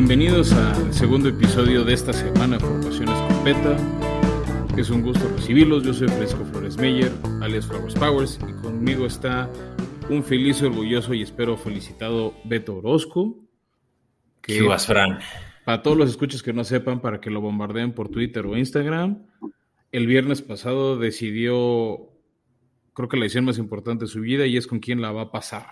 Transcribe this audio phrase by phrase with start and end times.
[0.00, 3.76] Bienvenidos al segundo episodio de esta semana de Formación Escopeta.
[4.76, 5.82] Es un gusto recibirlos.
[5.82, 7.10] Yo soy Fresco Flores Meyer,
[7.40, 9.50] alias Flowers Powers, y conmigo está
[10.08, 13.44] un feliz, orgulloso y espero felicitado Beto Orozco.
[14.40, 15.18] Que vas, Fran?
[15.64, 19.26] Para todos los escuchas que no sepan, para que lo bombardeen por Twitter o Instagram,
[19.90, 22.12] el viernes pasado decidió,
[22.94, 25.22] creo que la decisión más importante de su vida y es con quién la va
[25.22, 25.66] a pasar.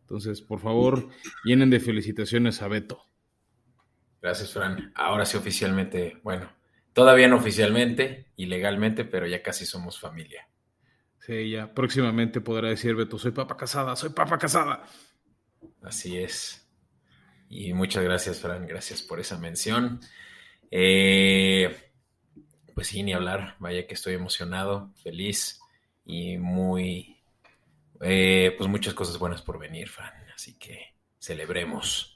[0.00, 1.10] Entonces, por favor,
[1.44, 3.05] llenen de felicitaciones a Beto.
[4.26, 4.90] Gracias, Fran.
[4.96, 6.50] Ahora sí oficialmente, bueno,
[6.92, 10.48] todavía no oficialmente y legalmente, pero ya casi somos familia.
[11.20, 14.82] Sí, ya próximamente podrá decir Beto, soy papa casada, soy papa casada.
[15.80, 16.68] Así es.
[17.48, 20.00] Y muchas gracias, Fran, gracias por esa mención.
[20.72, 21.92] Eh,
[22.74, 25.60] pues sí, ni hablar, vaya que estoy emocionado, feliz
[26.04, 27.16] y muy,
[28.00, 32.15] eh, pues muchas cosas buenas por venir, Fran, así que celebremos.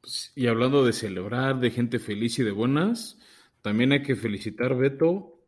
[0.00, 3.18] Pues, y hablando de celebrar, de gente feliz y de buenas,
[3.62, 5.38] también hay que felicitar, Beto,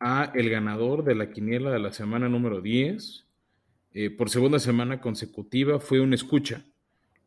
[0.00, 3.26] a el ganador de la quiniela de la semana número 10.
[3.92, 6.64] Eh, por segunda semana consecutiva fue un escucha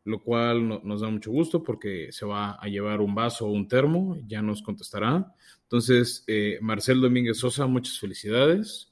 [0.08, 3.68] lo cual nos da mucho gusto porque se va a llevar un vaso o un
[3.68, 5.34] termo, ya nos contestará.
[5.64, 8.90] Entonces, eh, Marcel Domínguez Sosa, muchas felicidades.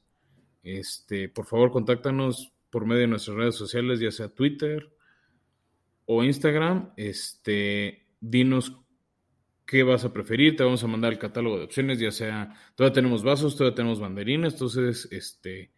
[0.63, 4.93] Este, por favor, contáctanos por medio de nuestras redes sociales, ya sea Twitter
[6.07, 6.93] o Instagram.
[6.97, 8.73] Este, dinos
[9.67, 12.95] qué vas a preferir, te vamos a mandar el catálogo de opciones, ya sea, todavía
[12.95, 15.73] tenemos vasos, todavía tenemos banderines, entonces, este,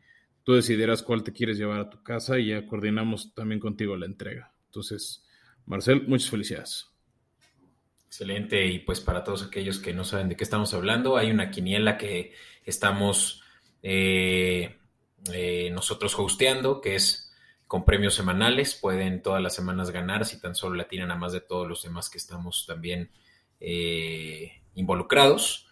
[0.44, 4.06] tú decidirás cuál te quieres llevar a tu casa y ya coordinamos también contigo la
[4.06, 4.52] entrega.
[4.66, 5.24] Entonces,
[5.64, 6.86] Marcel, muchas felicidades.
[8.06, 11.50] Excelente, y pues para todos aquellos que no saben de qué estamos hablando, hay una
[11.50, 13.42] quiniela que estamos
[13.82, 14.76] eh,
[15.32, 17.27] eh, nosotros hosteando, que es
[17.68, 21.32] con premios semanales, pueden todas las semanas ganar si tan solo la tiran a más
[21.32, 23.10] de todos los demás que estamos también
[23.60, 25.66] eh, involucrados.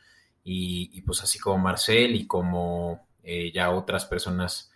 [0.44, 3.08] Y, pues así como Marcel y como
[3.52, 4.70] ya otras personas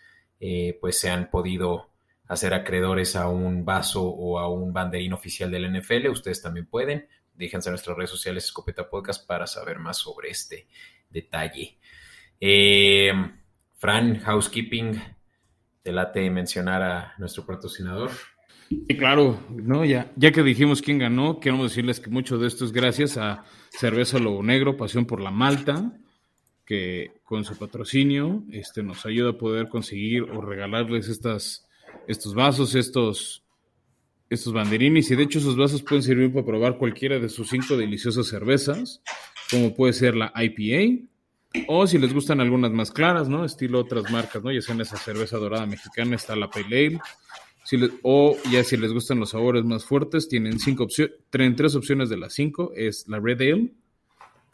[0.80, 1.90] pues se han podido
[2.30, 7.08] hacer acreedores a un vaso o a un banderín oficial del NFL, ustedes también pueden.
[7.34, 10.68] Déjense en nuestras redes sociales Escopeta Podcast para saber más sobre este
[11.08, 11.76] detalle.
[12.40, 13.12] Eh,
[13.78, 15.02] Fran, housekeeping,
[15.90, 18.10] te late mencionar a nuestro patrocinador.
[18.68, 22.64] Sí, claro, no, ya, ya que dijimos quién ganó, queremos decirles que mucho de esto
[22.64, 25.92] es gracias a Cerveza Lobo Negro, Pasión por la Malta,
[26.64, 31.66] que con su patrocinio este, nos ayuda a poder conseguir o regalarles estas
[32.06, 33.42] estos vasos, estos,
[34.28, 37.76] estos banderines, y de hecho esos vasos pueden servir para probar cualquiera de sus cinco
[37.76, 39.02] deliciosas cervezas,
[39.50, 41.09] como puede ser la IPA,
[41.66, 43.44] o si les gustan algunas más claras, ¿no?
[43.44, 44.52] Estilo otras marcas, ¿no?
[44.52, 47.00] Ya sean esa cerveza dorada mexicana, está la Pale Ale,
[48.02, 52.16] o ya si les gustan los sabores más fuertes, tienen cinco opciones, tres opciones de
[52.16, 53.72] las cinco, es la Red Ale,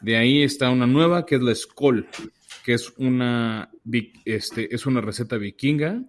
[0.01, 2.07] de ahí está una nueva que es la Skoll,
[2.63, 3.71] que es una,
[4.25, 6.03] este, es una receta vikinga,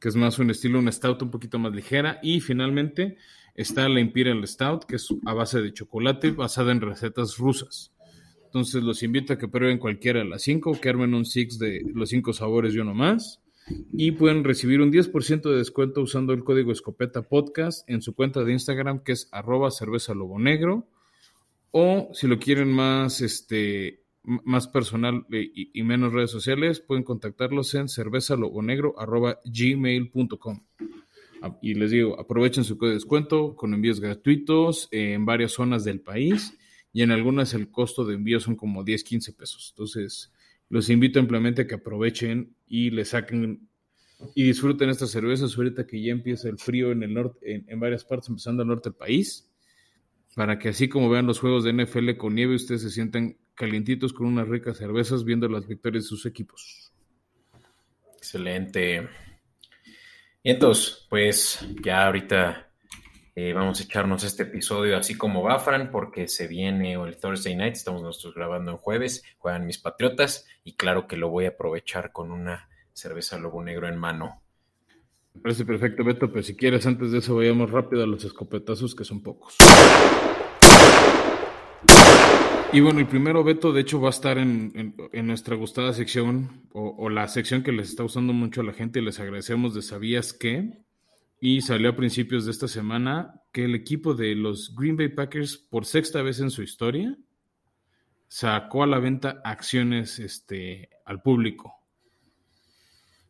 [0.00, 2.18] que es más un estilo, una stout un poquito más ligera.
[2.22, 3.16] Y finalmente
[3.54, 7.92] está la Imperial Stout, que es a base de chocolate, basada en recetas rusas.
[8.46, 11.82] Entonces los invito a que prueben cualquiera de las cinco, que armen un six de
[11.94, 13.42] los cinco sabores y uno más.
[13.92, 18.44] Y pueden recibir un 10% de descuento usando el código Escopeta Podcast en su cuenta
[18.44, 20.86] de Instagram, que es arroba cerveza lobo negro.
[21.72, 27.74] O si lo quieren más, este, más personal eh, y, menos redes sociales, pueden contactarlos
[27.74, 30.60] en cervezalobonegro.gmail.com.
[31.42, 35.82] Ah, y les digo, aprovechen su código de descuento con envíos gratuitos en varias zonas
[35.82, 36.56] del país
[36.96, 39.68] y en algunas el costo de envío son como 10, 15 pesos.
[39.74, 40.32] Entonces,
[40.70, 43.68] los invito ampliamente a que aprovechen y le saquen
[44.34, 47.80] y disfruten estas cervezas ahorita que ya empieza el frío en el norte, en, en
[47.80, 49.46] varias partes, empezando al norte del país,
[50.34, 54.14] para que así como vean los juegos de NFL con nieve, ustedes se sientan calientitos
[54.14, 56.94] con unas ricas cervezas viendo las victorias de sus equipos.
[58.16, 59.06] Excelente.
[60.42, 62.72] Y entonces, pues ya ahorita
[63.38, 67.54] eh, vamos a echarnos este episodio así como va, Fran, porque se viene el Thursday
[67.54, 71.50] night, estamos nosotros grabando en jueves, juegan mis Patriotas y claro que lo voy a
[71.50, 74.40] aprovechar con una cerveza Lobo Negro en mano.
[75.34, 78.94] Me parece perfecto, Beto, pero si quieres antes de eso vayamos rápido a los escopetazos
[78.94, 79.58] que son pocos.
[82.72, 87.08] Y bueno, el primero, Beto, de hecho, va a estar en, nuestra gustada sección, o,
[87.10, 90.32] la sección que les está usando mucho a la gente, y les agradecemos de ¿Sabías
[90.32, 90.85] qué?
[91.40, 95.56] Y salió a principios de esta semana que el equipo de los Green Bay Packers,
[95.56, 97.16] por sexta vez en su historia,
[98.28, 101.74] sacó a la venta acciones este, al público.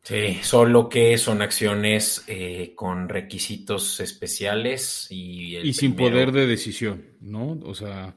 [0.03, 7.05] Sí, solo que son acciones eh, con requisitos especiales y, y sin poder de decisión,
[7.21, 7.59] ¿no?
[7.65, 8.15] O sea,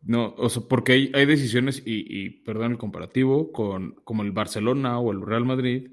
[0.00, 4.32] no, o sea, porque hay, hay decisiones y, y, perdón el comparativo con como el
[4.32, 5.90] Barcelona o el Real Madrid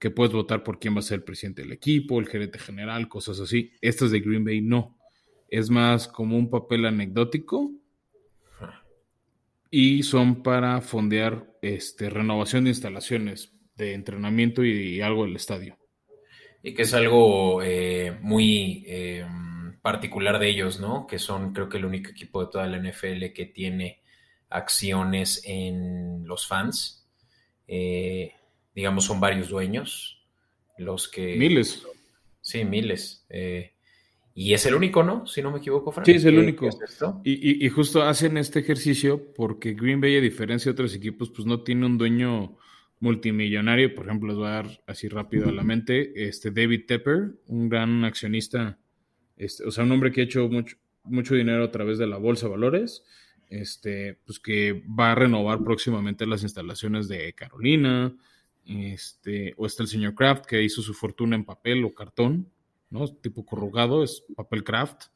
[0.00, 3.06] que puedes votar por quién va a ser el presidente del equipo, el gerente general,
[3.06, 3.72] cosas así.
[3.82, 4.98] Estas de Green Bay no,
[5.46, 7.70] es más como un papel anecdótico
[9.70, 15.78] y son para fondear este renovación de instalaciones de entrenamiento y, algo del estadio.
[16.62, 19.26] Y que es algo eh, muy eh,
[19.82, 21.06] particular de ellos, ¿no?
[21.06, 24.02] Que son, creo que, el único equipo de toda la NFL que tiene
[24.48, 27.06] acciones en los fans.
[27.66, 28.32] Eh,
[28.74, 30.22] digamos, son varios dueños
[30.78, 31.36] los que...
[31.36, 31.86] Miles.
[32.40, 33.26] Sí, miles.
[34.34, 35.26] y es el único, ¿no?
[35.26, 36.06] Si no me equivoco, Frank.
[36.06, 36.68] Sí, es el único.
[37.22, 41.46] y, y, justo hacen este ejercicio porque Green Bay, a diferencia de otros equipos, pues
[41.46, 42.56] no tiene un dueño
[43.00, 47.34] multimillonario, por ejemplo, les voy a dar así rápido a la mente, este David Tepper,
[47.46, 48.78] un gran accionista,
[49.36, 52.18] este, o sea, un hombre que ha hecho mucho, mucho dinero a través de la
[52.18, 53.02] bolsa de valores,
[53.48, 58.14] este, pues que va a renovar próximamente las instalaciones de Carolina,
[58.70, 62.48] este, o está el señor Kraft, que hizo su fortuna en papel o cartón,
[62.88, 63.08] ¿no?
[63.08, 65.06] Tipo corrugado, es papel Kraft.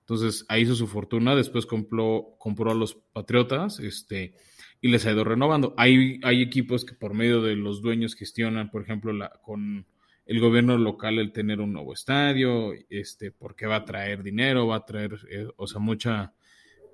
[0.00, 4.34] Entonces, ahí hizo su fortuna, después compró, compró a los Patriotas, este,
[4.80, 5.74] y les ha ido renovando.
[5.78, 9.86] Hay, hay equipos que por medio de los dueños gestionan, por ejemplo, la, con
[10.26, 14.76] el gobierno local el tener un nuevo estadio, este, porque va a traer dinero, va
[14.76, 16.34] a traer, eh, o sea, mucha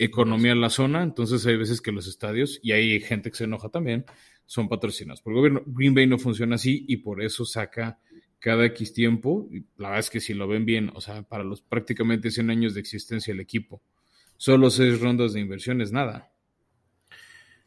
[0.04, 1.02] economía en la zona.
[1.02, 4.04] Entonces hay veces que los estadios, y hay gente que se enoja también,
[4.46, 5.62] son patrocinados por el gobierno.
[5.66, 7.98] Green Bay no funciona así y por eso saca
[8.38, 9.48] cada X tiempo.
[9.76, 12.74] La verdad es que si lo ven bien, o sea, para los prácticamente 100 años
[12.74, 13.82] de existencia del equipo,
[14.36, 16.32] solo seis rondas de inversión es nada.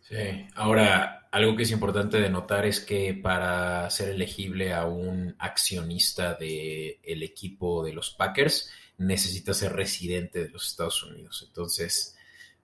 [0.01, 0.15] Sí,
[0.55, 6.33] ahora algo que es importante de notar es que para ser elegible a un accionista
[6.33, 11.43] del el equipo de los Packers necesita ser residente de los Estados Unidos.
[11.47, 12.15] Entonces,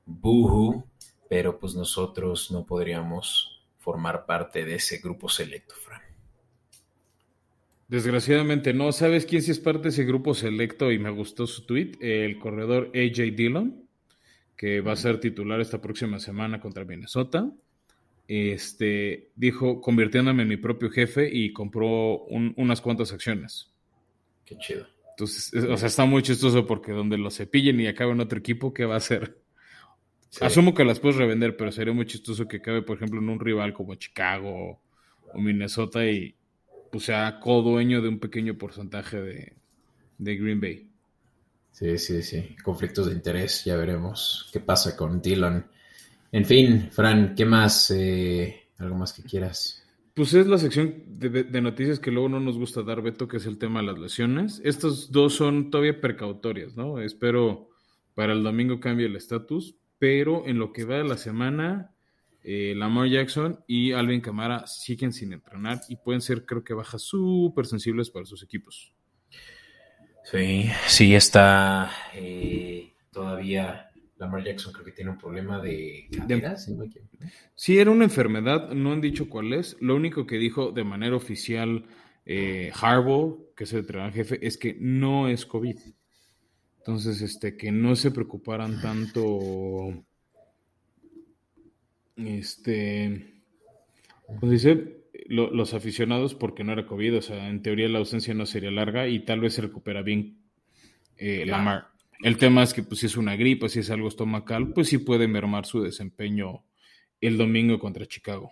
[0.09, 0.83] buhu,
[1.29, 6.01] pero pues nosotros no podríamos formar parte de ese grupo selecto, Fran.
[7.87, 8.91] Desgraciadamente no.
[8.91, 11.93] ¿Sabes quién sí es parte de ese grupo selecto y me gustó su tweet?
[12.01, 13.89] El corredor AJ Dillon
[14.59, 17.49] que va a ser titular esta próxima semana contra Minnesota.
[18.27, 23.71] Este, dijo, convirtiéndome en mi propio jefe y compró unas cuantas acciones.
[24.43, 24.85] Qué chido.
[25.11, 28.73] Entonces, o sea, está muy chistoso porque donde lo cepillen y acabe en otro equipo,
[28.73, 29.37] ¿qué va a hacer?
[30.41, 33.39] Asumo que las puedes revender, pero sería muy chistoso que acabe, por ejemplo, en un
[33.39, 34.79] rival como Chicago
[35.33, 36.35] o Minnesota y
[36.91, 39.53] pues, sea co-dueño de un pequeño porcentaje de,
[40.17, 40.89] de Green Bay.
[41.71, 42.55] Sí, sí, sí.
[42.63, 45.65] Conflictos de interés, ya veremos qué pasa con Dylan.
[46.31, 47.91] En fin, Fran, ¿qué más?
[47.91, 49.83] Eh, ¿Algo más que quieras?
[50.13, 53.45] Pues es la sección de, noticias que luego no nos gusta dar, Beto, que es
[53.45, 54.61] el tema de las lesiones.
[54.65, 56.99] Estas dos son todavía precautorias, ¿no?
[56.99, 57.69] Espero
[58.15, 61.93] para el domingo cambie el estatus, pero en lo que va de la semana,
[62.43, 67.01] eh, Lamar Jackson y Alvin Camara siguen sin entrenar y pueden ser, creo que, bajas
[67.01, 68.93] súper sensibles para sus equipos.
[70.23, 73.89] Sí, sí está eh, todavía
[74.19, 76.55] Lamar Jackson creo que tiene un problema de cadera,
[77.55, 79.77] sí, era una enfermedad, no han dicho cuál es.
[79.79, 81.85] Lo único que dijo de manera oficial
[82.25, 85.77] eh, Harbaugh, que es el entrenador jefe, es que no es COVID.
[86.89, 89.93] Entonces, este, que no se preocuparan tanto.
[92.15, 93.43] Este.
[94.39, 98.47] Pues dice, los aficionados porque no era COVID, o sea, en teoría la ausencia no
[98.47, 100.39] sería larga y tal vez se recupera bien
[101.17, 101.89] eh, Lamar.
[102.23, 104.97] El tema es que pues si es una gripe, si es algo estomacal, pues sí
[104.97, 106.63] puede mermar su desempeño
[107.21, 108.51] el domingo contra Chicago.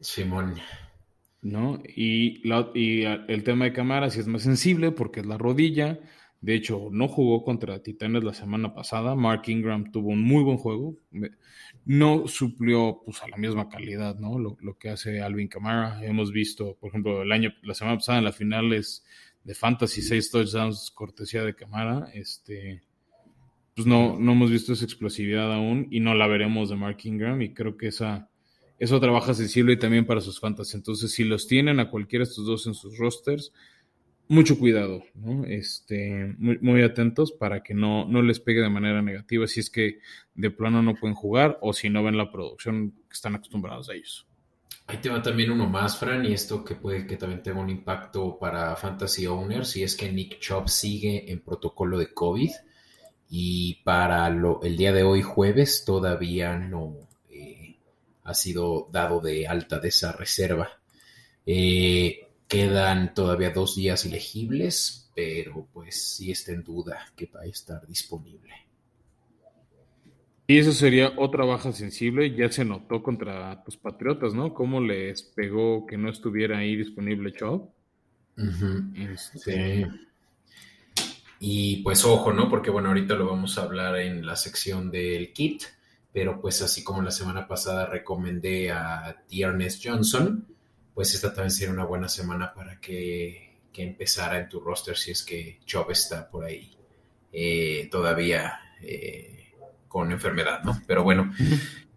[0.00, 0.56] Simón.
[1.42, 1.80] ¿No?
[1.84, 2.42] Y,
[2.74, 6.00] y el tema de cámara sí es más sensible porque es la rodilla.
[6.40, 9.14] De hecho, no jugó contra Titanes la semana pasada.
[9.14, 10.96] Mark Ingram tuvo un muy buen juego
[11.86, 14.38] no suplió pues, a la misma calidad, ¿no?
[14.38, 16.04] Lo, que hace Alvin Kamara.
[16.04, 19.04] Hemos visto, por ejemplo, el año, la semana pasada en las finales
[19.44, 22.10] de Fantasy, seis touchdowns cortesía de Kamara.
[22.12, 22.82] Este,
[23.74, 27.40] pues no, no hemos visto esa explosividad aún y no la veremos de Mark Ingram
[27.40, 28.28] y creo que esa,
[28.80, 30.76] eso trabaja sensible y también para sus fantasy.
[30.76, 33.52] Entonces, si los tienen a cualquiera de estos dos en sus rosters,
[34.28, 35.44] mucho cuidado, ¿no?
[35.44, 40.00] Este, muy, atentos para que no, no, les pegue de manera negativa si es que
[40.34, 43.94] de plano no pueden jugar o si no ven la producción que están acostumbrados a
[43.94, 44.26] ellos.
[44.88, 47.70] Ahí te va también uno más, Fran, y esto que puede que también tenga un
[47.70, 52.50] impacto para Fantasy Owners, si es que Nick Chubb sigue en protocolo de COVID
[53.28, 56.94] y para lo, el día de hoy, jueves, todavía no
[57.30, 57.76] eh,
[58.22, 60.68] ha sido dado de alta de esa reserva.
[61.44, 67.46] Eh, quedan todavía dos días elegibles, pero pues sí está en duda que va a
[67.46, 68.52] estar disponible.
[70.48, 74.54] Y eso sería otra baja sensible, ya se notó contra tus Patriotas, ¿no?
[74.54, 77.70] Cómo les pegó que no estuviera ahí disponible Chop.
[78.94, 79.88] Este,
[81.40, 82.48] y pues ojo, ¿no?
[82.48, 85.64] Porque bueno, ahorita lo vamos a hablar en la sección del kit,
[86.12, 90.46] pero pues así como la semana pasada recomendé a Tiernes Johnson,
[90.96, 95.10] pues esta también sería una buena semana para que, que empezara en tu roster si
[95.10, 96.74] es que Chop está por ahí
[97.30, 99.52] eh, todavía eh,
[99.88, 100.80] con enfermedad, ¿no?
[100.86, 101.34] Pero bueno,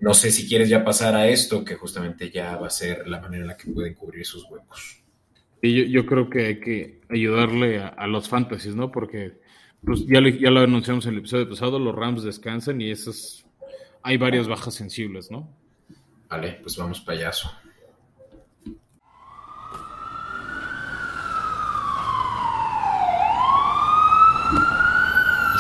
[0.02, 3.22] no sé si quieres ya pasar a esto, que justamente ya va a ser la
[3.22, 5.02] manera en la que pueden cubrir sus huecos.
[5.62, 8.92] Y yo, creo que hay que ayudarle a, los fantasies, ¿no?
[8.92, 9.40] Porque
[9.82, 13.46] pues, ya, ya lo anunciamos en el episodio pasado, los Rams descansan y esas
[14.04, 15.50] hay varias bajas sensibles, ¿no?
[16.28, 17.50] Vale, pues vamos payaso.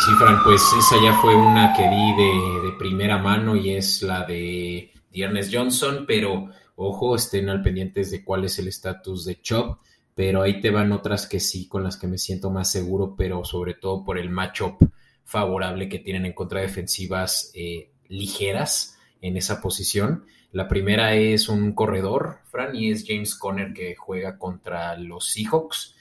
[0.09, 4.25] Sí, Fran, pues esa ya fue una que vi de, primera mano y es la
[4.25, 9.79] de Ernest Johnson, pero ojo, estén al pendientes de cuál es el estatus de Chop
[10.19, 13.45] pero ahí te van otras que sí, con las que me siento más seguro, pero
[13.45, 14.77] sobre todo por el matchup
[15.23, 20.25] favorable que tienen en contra defensivas eh, ligeras en esa posición.
[20.51, 25.95] La primera es un corredor, Fran, y es James Conner que juega contra los Seahawks.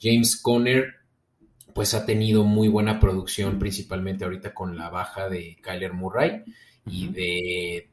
[0.00, 0.94] James Conner,
[1.74, 6.44] pues ha tenido muy buena producción, principalmente ahorita con la baja de Kyler Murray
[6.86, 7.88] y de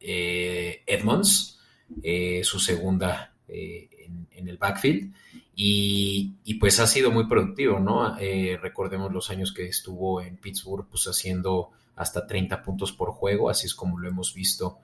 [0.00, 1.60] eh, Edmonds,
[2.02, 5.12] eh, su segunda en, el backfield
[5.54, 8.16] y, pues ha sido muy productivo, ¿no?
[8.18, 13.50] Eh, recordemos los años que estuvo en Pittsburgh pues haciendo hasta 30 puntos por juego,
[13.50, 14.78] así es como lo hemos visto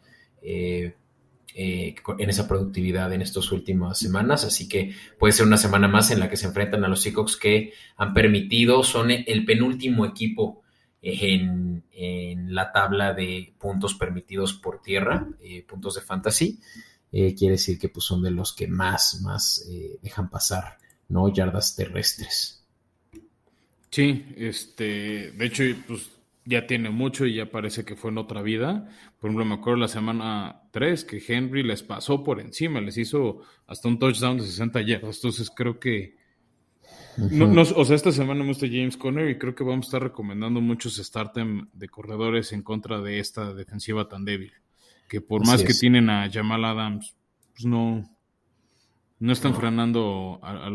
[1.55, 5.89] eh, eh, en esa productividad en estas últimas semanas, así que puede ser una semana
[5.89, 10.07] más en la que se enfrentan a los Seahawks que han permitido, son el penúltimo
[10.07, 10.63] equipo
[11.03, 11.83] en,
[12.49, 15.29] la tabla de puntos permitidos por tierra,
[15.67, 16.61] puntos de fantasy.
[17.17, 21.33] Eh, quiere decir que pues, son de los que más, más eh, dejan pasar, ¿no?
[21.33, 22.67] Yardas terrestres.
[23.89, 26.11] Sí, este, de hecho, pues
[26.45, 28.91] ya tiene mucho y ya parece que fue en otra vida.
[29.25, 33.41] Por ejemplo, me acuerdo la semana 3 que Henry les pasó por encima, les hizo
[33.67, 35.17] hasta un touchdown de 60 yardas.
[35.17, 36.19] Entonces creo que...
[37.75, 40.61] o sea, esta semana me gusta James Conner y creo que vamos a estar recomendando
[40.61, 44.53] muchos startem de corredores en contra de esta defensiva tan débil
[45.09, 47.17] que por más que tienen a Jamal Adams,
[47.55, 48.05] pues no,
[49.21, 50.69] no están frenando a,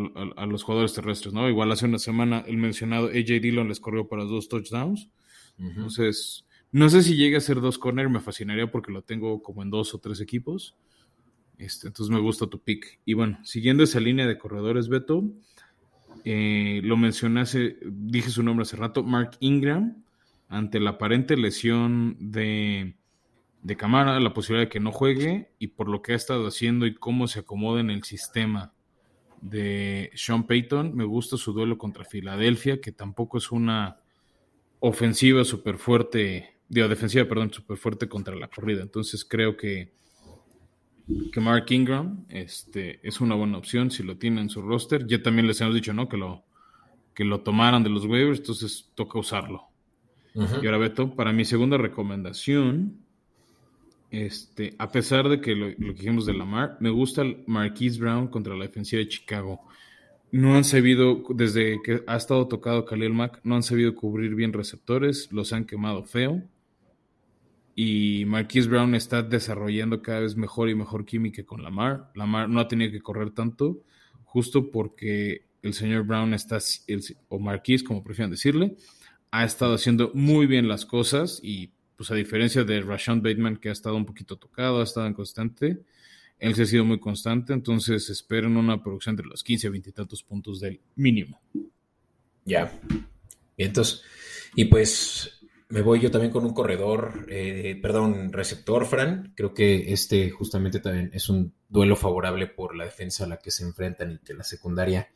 [0.47, 1.47] los jugadores terrestres, ¿no?
[1.47, 5.07] Igual hace una semana el mencionado AJ Dillon les corrió para dos touchdowns.
[5.59, 9.63] Entonces, no sé si llegue a ser dos corner, me fascinaría porque lo tengo como
[9.63, 10.75] en dos o tres equipos.
[11.57, 12.99] Este, entonces me gusta tu pick.
[13.05, 15.23] Y bueno, siguiendo esa línea de corredores, Beto,
[16.23, 20.03] eh, lo mencioné hace, dije su nombre hace rato, Mark Ingram,
[20.47, 22.95] ante la aparente lesión de
[23.61, 26.85] de Camara, la posibilidad de que no juegue y por lo que ha estado haciendo
[26.85, 28.73] y cómo se acomoda en el sistema
[29.41, 33.99] de Sean Payton, me gusta su duelo contra Filadelfia, que tampoco es una
[34.79, 38.81] ofensiva súper fuerte, digo, defensiva, perdón, súper fuerte contra la corrida.
[38.81, 39.91] Entonces creo que,
[41.33, 45.05] que Mark Ingram este, es una buena opción si lo tiene en su roster.
[45.07, 46.07] Ya también les hemos dicho, ¿no?
[46.07, 46.45] Que lo,
[47.13, 49.65] que lo tomaran de los waivers, entonces toca usarlo.
[50.35, 52.99] Y ahora, Beto, para mi segunda recomendación,
[54.11, 58.27] este, a pesar de que lo, que dijimos de Lamar, me gusta el Marquise Brown
[58.27, 59.61] contra la defensiva de Chicago.
[60.31, 64.53] No han sabido, desde que ha estado tocado Khalil Mack, no han sabido cubrir bien
[64.53, 66.43] receptores, los han quemado feo.
[67.81, 72.11] Y Marquise Brown está desarrollando cada vez mejor y mejor química con Lamar.
[72.13, 73.83] Lamar no ha tenido que correr tanto,
[74.25, 76.57] justo porque el señor Brown está,
[77.29, 78.75] o Marquise, como prefieran decirle,
[79.31, 83.69] ha estado haciendo muy bien las cosas y pues a diferencia de Rashawn Bateman, que
[83.69, 85.79] ha estado un poquito tocado, ha estado en constante,
[86.37, 89.89] él se ha sido muy constante, entonces esperen una producción de los 15 a 20
[89.89, 91.39] y tantos puntos del mínimo.
[92.43, 92.77] Ya.
[93.55, 94.01] Entonces,
[94.53, 95.38] y pues
[95.69, 99.33] me voy yo también con un corredor, eh, perdón, receptor, Fran.
[99.35, 103.51] Creo que este justamente también es un duelo favorable por la defensa a la que
[103.51, 105.09] se enfrentan y que la secundaria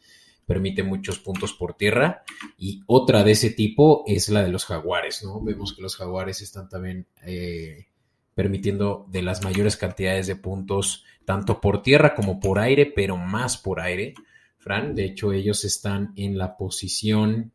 [0.45, 2.23] permite muchos puntos por tierra.
[2.55, 5.41] Y otra de ese tipo es la de los jaguares, ¿no?
[5.41, 7.87] Vemos que los jaguares están también eh,
[8.35, 13.57] permitiendo de las mayores cantidades de puntos, tanto por tierra como por aire, pero más
[13.57, 14.13] por aire.
[14.59, 17.53] Fran, de hecho, ellos están en la posición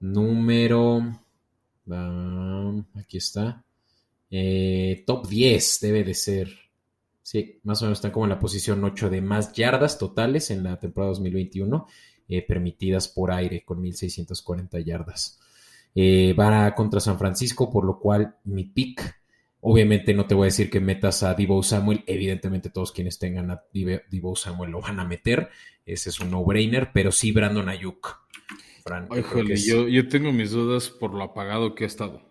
[0.00, 1.23] número.
[2.94, 3.64] Aquí está.
[4.30, 6.48] Eh, top 10 debe de ser.
[7.22, 10.62] Sí, más o menos están como en la posición 8 de más yardas totales en
[10.62, 11.86] la temporada 2021,
[12.28, 15.40] eh, permitidas por aire con 1.640 yardas.
[15.94, 19.22] Eh, va contra San Francisco, por lo cual mi pick,
[19.60, 23.50] obviamente no te voy a decir que metas a Divo Samuel, evidentemente todos quienes tengan
[23.52, 25.48] a Divo Samuel lo van a meter,
[25.86, 28.23] ese es un no-brainer, pero sí Brandon Ayuk.
[29.66, 32.22] Yo, yo tengo mis dudas por lo apagado que ha estado.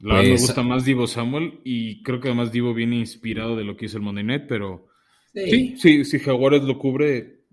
[0.00, 3.64] La me pues, gusta más Divo Samuel y creo que además Divo viene inspirado de
[3.64, 4.88] lo que hizo el Monday Night, pero
[5.32, 7.44] sí, sí, si Jaguares lo cubre,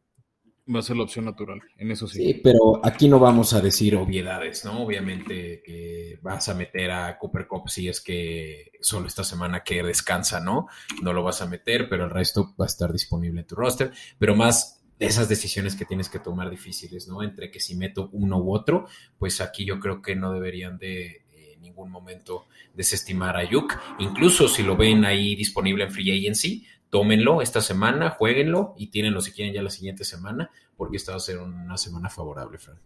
[0.73, 2.25] va a ser la opción natural, en eso sí.
[2.25, 4.83] Sí, pero aquí no vamos a decir obviedades, ¿no?
[4.83, 9.81] Obviamente que vas a meter a Cooper Cup si es que solo esta semana que
[9.83, 10.67] descansa, ¿no?
[11.01, 13.91] No lo vas a meter, pero el resto va a estar disponible en tu roster,
[14.19, 17.23] pero más esas decisiones que tienes que tomar difíciles, ¿no?
[17.23, 21.21] Entre que si meto uno u otro, pues aquí yo creo que no deberían de
[21.61, 23.77] ningún momento desestimar a Yuk.
[23.99, 29.21] Incluso si lo ven ahí disponible en Free Agency, tómenlo esta semana, jueguenlo y tírenlo
[29.21, 32.77] si quieren ya la siguiente semana, porque esta va a ser una semana favorable, Fran.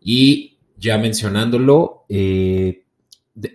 [0.00, 2.84] Y ya mencionándolo, eh,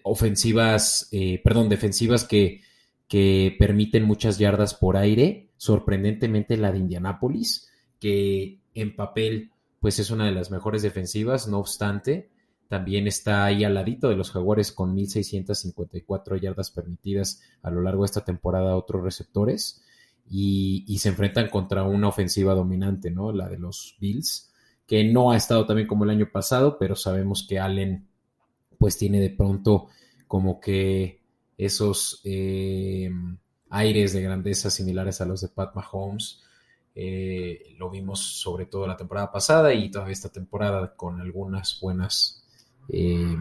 [0.03, 2.61] ofensivas, eh, perdón, defensivas que,
[3.07, 10.09] que permiten muchas yardas por aire, sorprendentemente la de Indianápolis, que en papel pues es
[10.11, 12.29] una de las mejores defensivas, no obstante,
[12.67, 18.03] también está ahí al ladito de los Jaguares con 1.654 yardas permitidas a lo largo
[18.03, 19.83] de esta temporada a otros receptores.
[20.29, 23.31] Y, se enfrentan contra una ofensiva dominante, ¿no?
[23.31, 24.51] La de los Bills,
[24.85, 28.07] que no ha estado también como el año pasado, pero sabemos que Allen
[28.77, 29.87] pues tiene de pronto
[30.27, 31.21] como que
[31.57, 33.09] esos eh,
[33.69, 36.43] aires de grandeza similares a los de Pat Mahomes.
[36.95, 42.43] Eh, lo vimos sobre todo la temporada pasada y todavía esta temporada con algunas buenas
[42.89, 43.37] eh,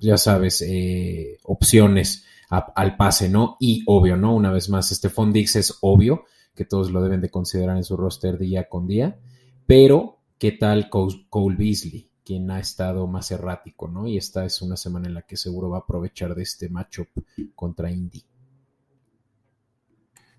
[0.00, 3.56] ya sabes, eh, opciones al pase, ¿no?
[3.58, 4.34] Y obvio, ¿no?
[4.34, 7.96] Una vez más, este Dix es obvio que todos lo deben de considerar en su
[7.96, 9.18] roster día con día,
[9.66, 12.10] pero ¿qué tal Cole Beasley?
[12.24, 14.06] quien ha estado más errático, ¿no?
[14.08, 17.08] Y esta es una semana en la que seguro va a aprovechar de este matchup
[17.54, 18.24] contra Indy.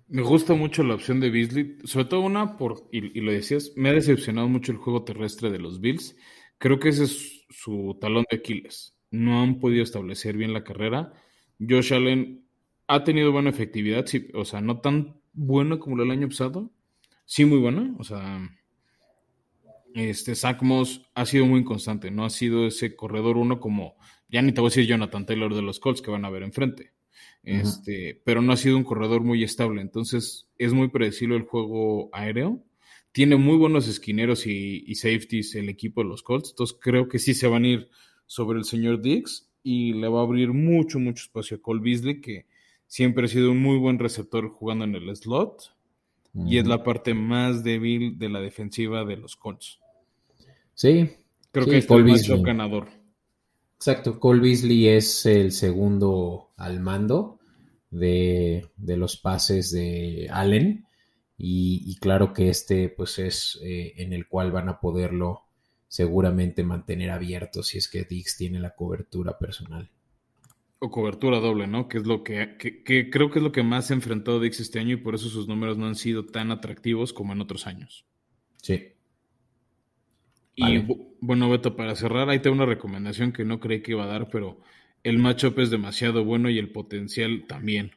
[0.08, 3.88] Me gusta mucho la opción de Beasley, sobre todo una por, y, lo decías, me
[3.88, 6.16] ha decepcionado mucho el juego terrestre de los Bills.
[6.58, 8.96] Creo que ese es su talón de Aquiles.
[9.10, 11.12] No han podido establecer bien la carrera.
[11.58, 12.46] Josh Allen
[12.86, 16.70] ha tenido buena efectividad, o sea, no tan buena como el año pasado,
[17.24, 18.40] sí muy buena, o sea,
[19.94, 23.96] este Zach Moss ha sido muy inconstante, no ha sido ese corredor uno como,
[24.28, 26.42] ya ni te voy a decir Jonathan Taylor de los Colts que van a ver
[26.42, 26.92] enfrente,
[27.46, 32.10] este, pero no ha sido un corredor muy estable, entonces es muy predecible el juego
[32.12, 32.62] aéreo
[33.16, 36.50] tiene muy buenos esquineros y, safeties el equipo de los Colts.
[36.50, 37.88] Entonces creo que sí se van a ir
[38.26, 42.20] sobre el señor Dix y le va a abrir mucho, mucho espacio a Cole Beasley,
[42.20, 42.44] que
[42.86, 45.74] siempre ha sido un muy buen receptor jugando en el slot.
[46.44, 49.80] Y es la parte más débil de la defensiva de los Colts.
[50.74, 51.08] Sí.
[51.52, 51.88] Creo que es
[52.28, 52.88] el ganador.
[53.76, 54.18] Exacto.
[54.18, 57.38] Cole Beasley es el segundo al mando
[57.90, 60.86] de, de los pases de Allen.
[61.38, 65.42] Y, claro que este pues es eh, en el cual van a poderlo
[65.86, 69.90] seguramente mantener abierto si es que Dix tiene la cobertura personal.
[70.78, 71.88] O cobertura doble, ¿no?
[71.88, 72.56] Que es lo que,
[73.10, 75.28] creo que es lo que más se ha enfrentado Dix este año y por eso
[75.28, 78.06] sus números no han sido tan atractivos como en otros años.
[78.62, 78.95] Sí.
[80.56, 80.82] Y
[81.20, 84.30] bueno, Beto, para cerrar, ahí tengo una recomendación que no creí que iba a dar,
[84.30, 84.58] pero
[85.04, 87.92] el matchup es demasiado bueno y el potencial también.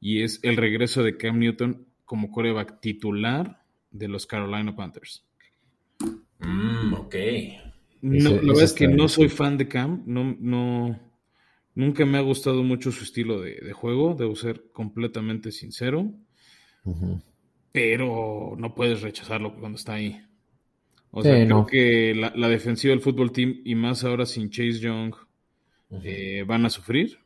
[0.00, 5.24] Y es el regreso de Cam Newton como coreback titular de los Carolina Panthers.
[6.38, 7.14] Mm, ok.
[8.02, 11.00] No, la verdad es que no soy fan de Cam, no, no,
[11.74, 16.12] nunca me ha gustado mucho su estilo de, juego, debo ser completamente sincero,
[17.72, 20.20] pero no puedes rechazarlo cuando está ahí.
[21.18, 25.14] O sea, creo que la, defensiva del fútbol team y más ahora sin Chase Young
[26.02, 27.20] eh, van a sufrir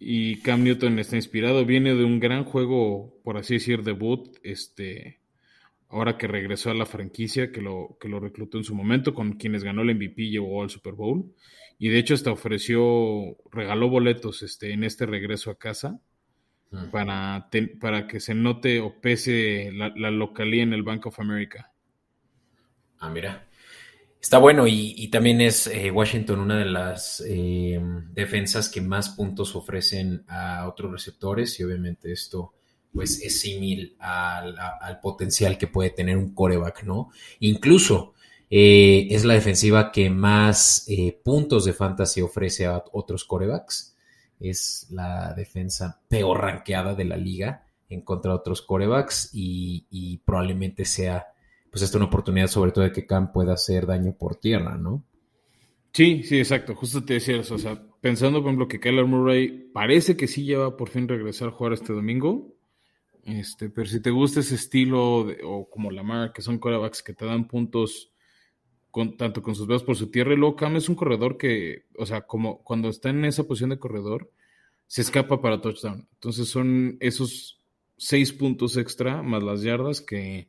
[0.00, 5.20] y Cam Newton está inspirado, viene de un gran juego, por así decir, debut, este,
[5.88, 9.34] ahora que regresó a la franquicia, que lo, que lo reclutó en su momento, con
[9.34, 11.32] quienes ganó el MVP y llegó al Super Bowl.
[11.78, 16.00] Y de hecho hasta ofreció, regaló boletos este, en este regreso a casa
[16.90, 17.48] para,
[17.80, 21.70] para que se note o pese la, la localía en el Bank of America.
[22.98, 23.46] Ah, mira.
[24.20, 27.80] Está bueno y, también es eh, Washington una de las eh,
[28.12, 32.52] defensas que más puntos ofrecen a otros receptores y obviamente esto
[32.92, 34.44] pues es similar
[34.80, 37.10] al, potencial que puede tener un coreback, ¿no?
[37.40, 38.14] Incluso
[38.50, 40.86] eh, es la defensiva que más
[41.22, 43.96] puntos de fantasy ofrece a otros corebacks
[44.40, 50.84] es la defensa peor ranqueada de la liga en contra de otros corebacks y, probablemente
[50.84, 51.26] sea
[51.76, 55.04] pues esta una oportunidad sobre todo de que Cam pueda hacer daño por tierra, ¿no?
[55.92, 56.74] Sí, sí, exacto.
[56.74, 57.56] Justo te decía eso.
[57.56, 61.48] O sea, pensando, por ejemplo, que Kyler Murray parece que sí lleva por fin regresar
[61.48, 62.56] a jugar este domingo.
[63.24, 67.26] Este, pero si te gusta ese estilo, o como Lamar, que son corebacks que te
[67.26, 68.10] dan puntos
[68.90, 71.84] con, tanto con sus brazos por su tierra, y luego Cam es un corredor que,
[71.98, 74.32] o sea, como cuando está en esa posición de corredor,
[74.86, 76.08] se escapa para touchdown.
[76.14, 77.60] Entonces son esos
[77.98, 80.48] seis puntos extra más las yardas que,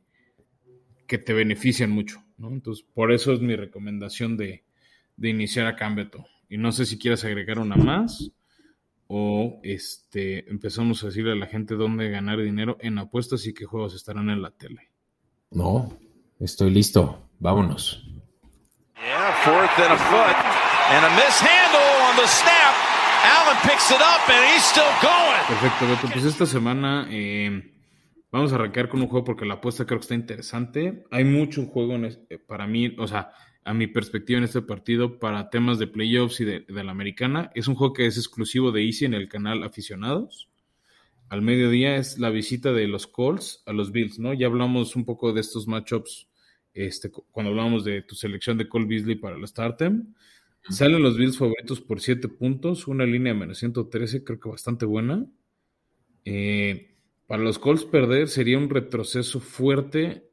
[1.08, 2.50] que te benefician mucho, ¿no?
[2.50, 4.62] Entonces, por eso es mi recomendación de,
[5.16, 6.24] de iniciar a Cambeto.
[6.48, 8.30] Y no sé si quieres agregar una más
[9.08, 13.64] o este, empezamos a decirle a la gente dónde ganar dinero en apuestas y qué
[13.64, 14.90] juegos estarán en la tele.
[15.50, 15.98] No,
[16.38, 17.30] estoy listo.
[17.38, 18.04] Vámonos.
[25.48, 26.08] Perfecto, Beto.
[26.12, 27.77] Pues esta semana eh,
[28.30, 31.04] vamos a arrancar con un juego porque la apuesta creo que está interesante.
[31.10, 33.32] Hay mucho juego eh, para mí, o sea,
[33.64, 37.50] a mi perspectiva en este partido para temas de playoffs y de, la americana.
[37.54, 40.48] Es un juego que es exclusivo de Easy en el canal Aficionados.
[41.28, 44.32] Al mediodía es la visita de los Colts a los Bills, ¿no?
[44.32, 46.28] Ya hablamos un poco de estos matchups
[46.72, 50.14] este, cuando hablamos de tu selección de Cole Beasley para el Startem.
[50.70, 55.26] Salen los Bills favoritos por 7 puntos, una línea menos 113, creo que bastante buena.
[56.24, 56.97] Eh,
[57.28, 60.28] para los Colts perder sería un retroceso fuerte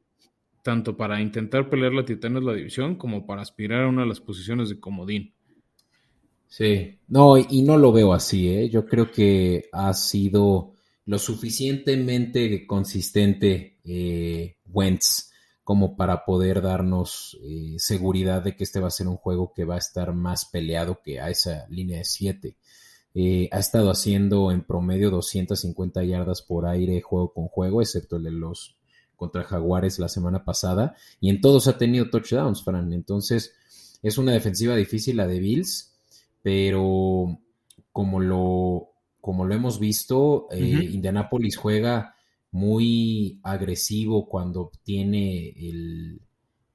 [0.62, 4.18] tanto para intentar pelear la Titanes la división como para aspirar a una de las
[4.18, 5.32] posiciones de comodín.
[6.48, 8.68] Sí, no, y no lo veo así, ¿eh?
[8.68, 10.72] Yo creo que ha sido
[11.04, 15.30] lo suficientemente consistente eh, Wentz
[15.62, 19.64] como para poder darnos eh, seguridad de que este va a ser un juego que
[19.64, 22.56] va a estar más peleado que a esa línea de 7.
[23.18, 28.24] Eh, ha estado haciendo en promedio 250 yardas por aire juego con juego, excepto el
[28.24, 28.76] de los
[29.16, 32.92] contra Jaguares la semana pasada y en todos ha tenido touchdowns, Fran.
[32.92, 33.54] Entonces
[34.02, 35.96] es una defensiva difícil la de Bills,
[36.42, 37.40] pero
[37.90, 38.90] como lo,
[39.22, 42.16] como lo hemos visto, eh, Indianapolis juega
[42.50, 46.20] muy agresivo cuando tiene el,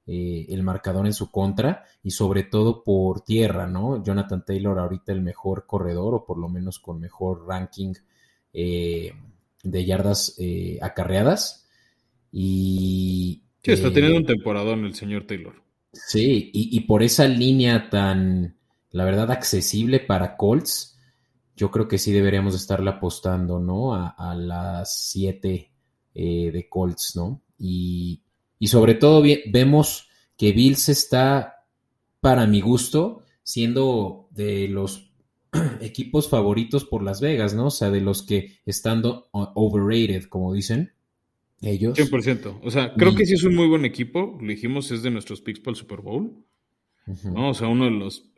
[0.06, 4.02] eh, el marcador en su contra y sobre todo por tierra, ¿no?
[4.02, 7.94] Jonathan Taylor ahorita el mejor corredor o por lo menos con mejor ranking
[8.52, 9.12] eh,
[9.62, 10.36] de yardas
[10.80, 11.68] acarreadas
[12.32, 13.44] y.
[13.62, 15.62] Sí, está teniendo un temporadón el señor Taylor.
[15.92, 18.56] Sí, y, por esa línea tan,
[18.90, 20.98] la verdad, accesible para Colts,
[21.54, 23.94] yo creo que sí deberíamos estarle apostando, ¿no?
[23.94, 25.70] A, las 7
[26.14, 27.42] eh, de Colts, ¿no?
[27.58, 28.21] Y,
[28.62, 31.64] y sobre todo vemos que Bills está,
[32.20, 35.10] para mi gusto, siendo de los
[35.80, 37.66] equipos favoritos por Las Vegas, ¿no?
[37.66, 40.92] O sea, de los que estando overrated, como dicen
[41.60, 41.98] ellos.
[41.98, 42.60] 100%.
[42.62, 44.38] O sea, creo que sí es un muy buen equipo.
[44.40, 46.32] Lo dijimos, es de nuestros picks para el Super Bowl.
[47.24, 47.48] ¿no?
[47.48, 48.30] O sea, uno de los.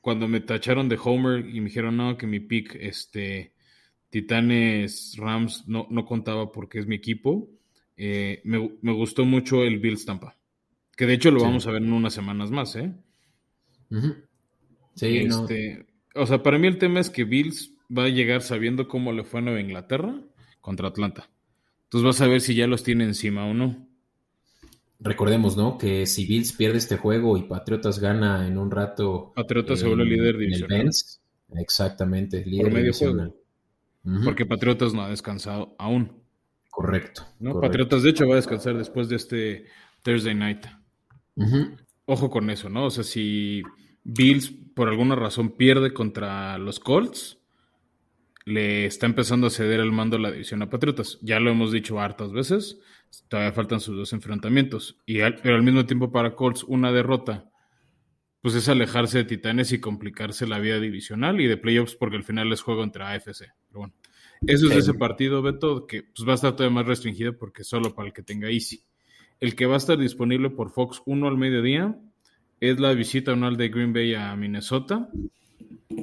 [0.00, 3.54] Cuando me tacharon de Homer y me dijeron, no, que mi pick, este.
[4.08, 7.48] Titanes Rams no, no contaba porque es mi equipo.
[7.96, 10.36] Eh, me, gustó mucho el Bills Tampa.
[10.96, 12.92] Que de hecho lo vamos a ver en unas semanas más, ¿eh?
[14.94, 18.88] Sí, este, O sea, para mí el tema es que Bills va a llegar sabiendo
[18.88, 20.20] cómo le fue a Nueva Inglaterra
[20.60, 21.28] contra Atlanta.
[21.84, 23.86] Entonces vas a ver si ya los tiene encima o no.
[25.00, 25.76] Recordemos, ¿no?
[25.76, 29.32] Que si Bills pierde este juego y Patriotas gana en un rato.
[29.34, 30.90] Patriotas se vuelve líder divisional.
[31.56, 33.34] exactamente, líder medio divisional.
[34.24, 36.23] Porque Patriotas no ha descansado aún.
[36.74, 37.60] Correcto, ¿no?
[37.60, 39.66] Patriotas, de hecho, va a descansar después de este
[40.02, 40.66] Thursday night.
[42.06, 42.86] Ojo con eso, ¿no?
[42.86, 43.62] O sea, si
[44.02, 47.38] Bills por alguna razón pierde contra los Colts,
[48.44, 51.18] le está empezando a ceder el mando a la división a Patriotas.
[51.22, 52.80] Ya lo hemos dicho hartas veces,
[53.28, 54.98] todavía faltan sus dos enfrentamientos.
[55.06, 57.48] Y pero al mismo tiempo para Colts una derrota,
[58.40, 62.24] pues es alejarse de Titanes y complicarse la vida divisional y de playoffs porque al
[62.24, 63.52] final es juego entre AFC.
[63.68, 63.94] Pero bueno,
[64.46, 67.94] eso es ese partido, Beto, que pues va a estar todavía más restringido porque solo
[67.94, 68.82] para el que tenga Easy.
[69.40, 71.98] El que va a estar disponible por Fox 1 al mediodía
[72.60, 75.08] es la visita anual de Green Bay a Minnesota.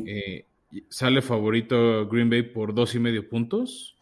[0.05, 0.45] Eh,
[0.89, 3.95] sale favorito Green Bay por dos y medio puntos.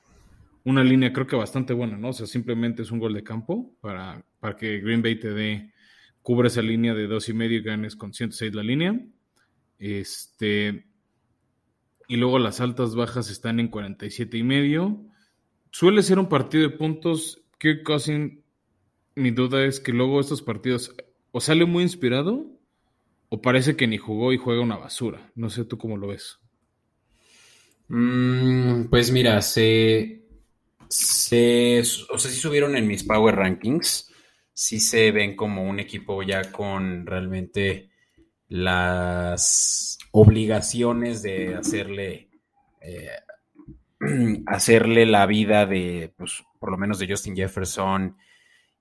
[0.63, 2.09] Una línea creo que bastante buena, ¿no?
[2.09, 5.71] O sea, simplemente es un gol de campo para, para que Green Bay te dé,
[6.21, 8.99] cubra esa línea de dos y medio y ganes con 106 la línea.
[9.77, 10.88] Este,
[12.09, 14.99] y luego las altas bajas están en 47 y medio.
[15.69, 17.43] Suele ser un partido de puntos.
[17.59, 18.43] Kirk Cousin,
[19.13, 20.95] mi duda es que luego estos partidos
[21.31, 22.47] o sale muy inspirado
[23.29, 25.31] o parece que ni jugó y juega una basura.
[25.35, 26.39] No sé tú cómo lo ves.
[27.89, 30.23] Mm, pues mira, se,
[30.87, 34.11] se, o sea, sí subieron en mis Power Rankings,
[34.51, 37.91] sí se ven como un equipo ya con realmente
[38.49, 42.29] las obligaciones de hacerle,
[42.81, 43.09] eh,
[44.47, 48.17] hacerle la vida de, pues, por lo menos de Justin Jefferson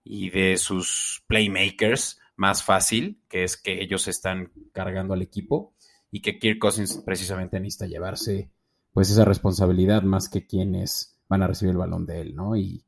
[0.02, 5.74] y de sus playmakers más fácil, que es que ellos están cargando al equipo
[6.10, 8.50] y que Kirk Cousins precisamente necesita llevarse
[8.92, 12.56] pues esa responsabilidad más que quienes van a recibir el balón de él, ¿no?
[12.56, 12.84] Y,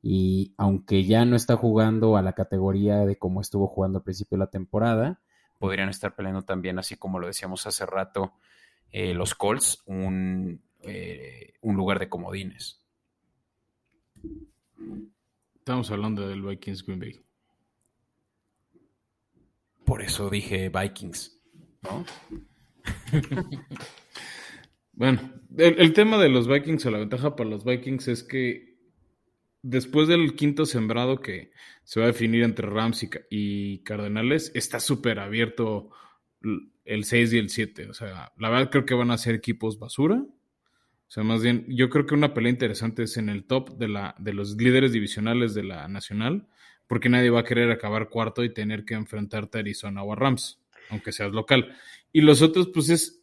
[0.00, 4.38] y aunque ya no está jugando a la categoría de como estuvo jugando al principio
[4.38, 5.20] de la temporada,
[5.62, 8.32] podrían estar peleando también, así como lo decíamos hace rato,
[8.90, 12.84] eh, los Colts, un, eh, un lugar de comodines.
[15.54, 17.24] Estamos hablando del Vikings Green Bay.
[19.84, 21.40] Por eso dije Vikings,
[21.82, 22.04] ¿no?
[24.94, 28.71] bueno, el, tema de los Vikings o la ventaja para los Vikings es que
[29.62, 31.52] después del quinto sembrado que
[31.84, 35.90] se va a definir entre Rams y, Cardenales, está súper abierto
[36.84, 37.88] el 6 y el 7.
[37.88, 40.16] O sea, la verdad creo que van a ser equipos basura.
[40.16, 43.88] O sea, más bien, yo creo que una pelea interesante es en el top de,
[43.88, 46.48] la, de los líderes divisionales de la nacional,
[46.86, 50.16] porque nadie va a querer acabar cuarto y tener que enfrentarte a Arizona o a
[50.16, 51.76] Rams, aunque seas local.
[52.12, 53.21] Y los otros, pues es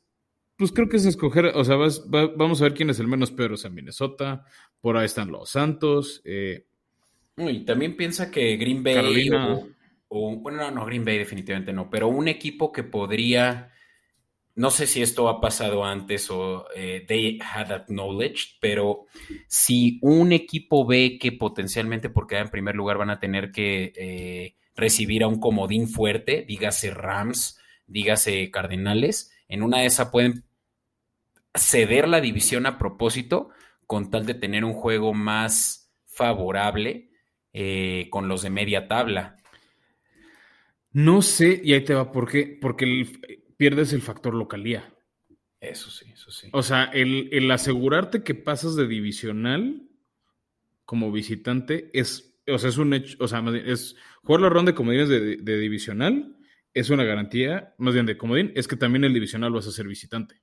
[0.60, 3.54] pues creo que es escoger, o sea, vamos a ver quién es el menos peor,
[3.54, 4.44] o sea, Minnesota,
[4.82, 6.22] por ahí están los Santos.
[6.26, 6.66] Eh,
[7.38, 9.30] y también piensa que Green Bay
[10.10, 13.72] o, bueno, no, no, Green Bay definitivamente no, pero un equipo que podría,
[14.56, 19.06] no sé si esto ha pasado antes o eh, they had acknowledged, pero
[19.48, 23.94] si un equipo ve que potencialmente por quedar en primer lugar van a tener que
[23.96, 30.49] eh, recibir a un comodín fuerte, dígase Rams, dígase Cardenales, en una de esas pueden
[31.60, 33.50] ceder la división a propósito
[33.86, 37.10] con tal de tener un juego más favorable
[37.54, 39.38] eh, con los de media tabla.
[40.92, 42.58] No sé, y ahí te va, ¿por qué?
[42.60, 43.08] Porque
[43.58, 44.94] pierdes el factor localía.
[45.60, 46.50] Eso sí, eso sí.
[46.54, 49.90] O sea, el, asegurarte que pasas de divisional
[50.86, 54.76] como visitante es, o sea, es un hecho, o sea, es jugar la ronda de
[54.76, 56.36] comodines de, de divisional
[56.74, 59.88] es una garantía, más bien de comodín, es que también el divisional vas a ser
[59.88, 60.42] visitante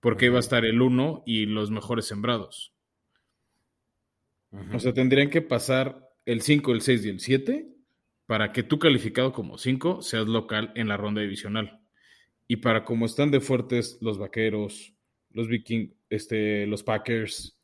[0.00, 2.72] porque va a estar el 1 y los mejores sembrados.
[4.72, 7.68] O sea, tendrían que pasar el 5, el 6 y el 7
[8.26, 11.80] para que tú calificado como 5 seas local en la ronda divisional.
[12.48, 14.94] Y para como están de fuertes los vaqueros,
[15.30, 17.60] los Vikings, este, los Packers,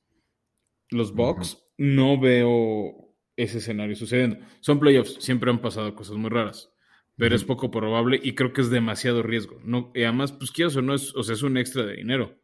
[0.90, 4.38] los Bucks, no veo ese escenario sucediendo.
[4.60, 6.71] Son playoffs, siempre han pasado cosas muy raras
[7.22, 9.60] pero es poco probable y creo que es demasiado riesgo.
[9.62, 12.36] No, y además, pues quieras o no, es, o sea, es un extra de dinero.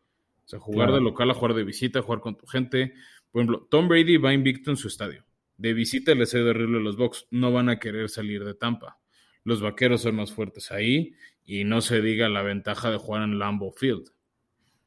[0.44, 2.94] O sea, jugar de local a jugar de visita, jugar con tu gente.
[3.32, 5.24] Por ejemplo, Tom Brady va invicto en su estadio.
[5.56, 7.26] De visita le de horrible los Bucks.
[7.32, 9.00] No van a querer salir de Tampa.
[9.42, 11.12] Los vaqueros son más fuertes ahí
[11.44, 14.12] y no se diga la ventaja de jugar en Lambeau Field.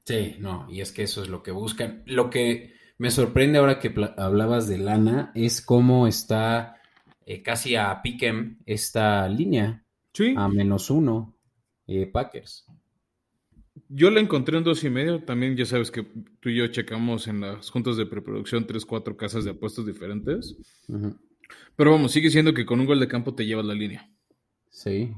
[0.06, 2.04] Sí, no, y es que eso es lo que buscan.
[2.06, 6.81] Lo que me sorprende ahora que hablabas de lana es cómo está
[7.26, 9.86] eh, casi a Piquem esta línea.
[10.14, 10.34] Sí.
[10.38, 11.38] A menos uno,
[11.88, 12.66] eh, Packers.
[13.88, 15.24] Yo la encontré en dos y medio.
[15.24, 16.04] También ya sabes que
[16.40, 20.56] tú y yo checamos en las juntas de preproducción tres, cuatro casas de apuestos diferentes.
[21.76, 24.10] Pero vamos, sigue siendo que con un gol de campo te llevas la línea.
[24.70, 25.14] Sí.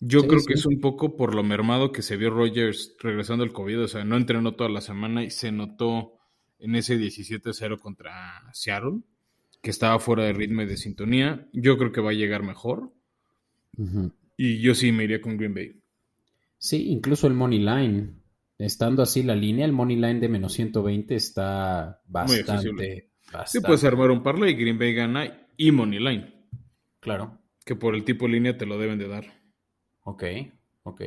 [0.00, 3.52] Yo creo que es un poco por lo mermado que se vio Rogers regresando al
[3.52, 3.82] COVID.
[3.82, 6.12] O sea, no entrenó toda la semana y se notó
[6.58, 9.00] en ese 17-0 contra Seattle
[9.60, 11.48] que estaba fuera de ritmo y de sintonía.
[11.52, 12.92] Yo creo que va a llegar mejor.
[14.36, 15.80] Y yo sí me iría con Green Bay.
[16.58, 18.14] Sí, incluso el Money Line.
[18.58, 23.12] Estando así la línea, el Money Line de menos 120 está bastante.
[23.46, 26.34] Sí, puedes armar un parlay, Green Bay gana y Money Line.
[26.98, 27.38] Claro.
[27.64, 29.26] Que por el tipo de línea te lo deben de dar.
[30.02, 30.24] Ok,
[30.82, 31.02] ok.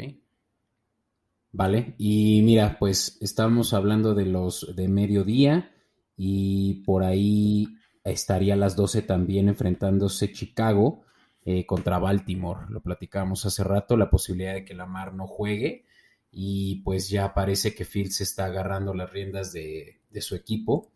[1.52, 5.76] Vale, y mira, pues estamos hablando de los de mediodía
[6.16, 7.68] y por ahí
[8.04, 11.04] estaría a las 12 también enfrentándose Chicago
[11.46, 12.66] eh, contra Baltimore.
[12.70, 15.86] Lo platicamos hace rato, la posibilidad de que Lamar no juegue
[16.32, 20.92] y pues ya parece que Fields está agarrando las riendas de, su equipo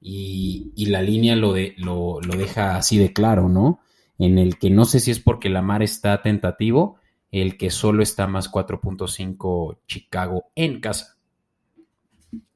[0.00, 3.80] y, la línea lo, de, lo, lo, deja así de claro, ¿no?
[4.18, 6.96] En el que no sé si es porque Lamar está tentativo,
[7.30, 11.16] el que solo está más 4.5 Chicago en casa.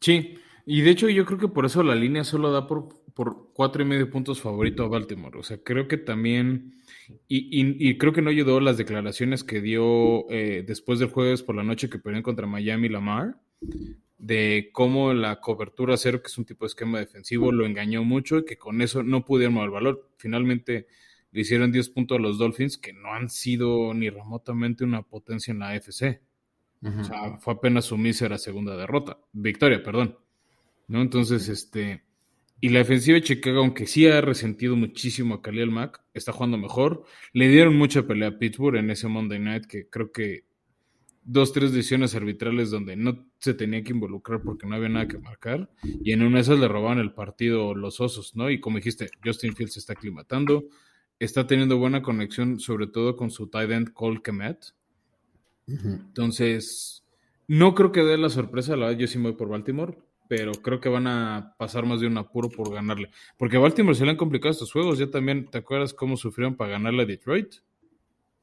[0.00, 3.50] Sí, y de hecho yo creo que por eso la línea solo da por por
[3.54, 5.38] cuatro y medio puntos favorito a Baltimore.
[5.38, 6.74] O sea, creo que también,
[7.26, 11.62] y, creo que no ayudó las declaraciones que dio eh, después del jueves por la
[11.62, 13.40] noche que perdieron contra Miami Lamar,
[14.18, 18.36] de cómo la cobertura cero, que es un tipo de esquema defensivo, lo engañó mucho
[18.36, 20.10] y que con eso no pudieron mover valor.
[20.18, 20.86] Finalmente
[21.32, 25.52] le hicieron 10 puntos a los Dolphins, que no han sido ni remotamente una potencia
[25.52, 26.20] en la AFC.
[26.82, 30.18] O sea, fue apenas su mísera segunda derrota, victoria, perdón.
[30.88, 31.00] ¿No?
[31.00, 32.02] Entonces, este,
[32.60, 36.56] y la defensiva de Chicago, aunque sí ha resentido muchísimo a Khalil Mack, está jugando
[36.56, 37.04] mejor.
[37.32, 40.46] Le dieron mucha pelea a Pittsburgh en ese Monday Night, que creo que
[41.22, 45.18] dos, tres decisiones arbitrales donde no se tenía que involucrar porque no había nada que
[45.18, 45.68] marcar.
[45.82, 48.50] Y en una de esas le robaban el partido los osos, ¿no?
[48.50, 50.64] Y como dijiste, Justin Fields se está aclimatando.
[51.18, 54.74] Está teniendo buena conexión, sobre todo con su tight end Cole Kemet.
[55.66, 57.04] Entonces,
[57.48, 60.52] no creo que dé la sorpresa, la verdad, yo sí me voy por Baltimore pero
[60.52, 63.10] creo que van a pasar más de un apuro por ganarle.
[63.36, 64.98] Porque a Baltimore se le han complicado estos juegos.
[64.98, 67.54] Ya también, ¿te acuerdas cómo sufrieron para ganarle a Detroit?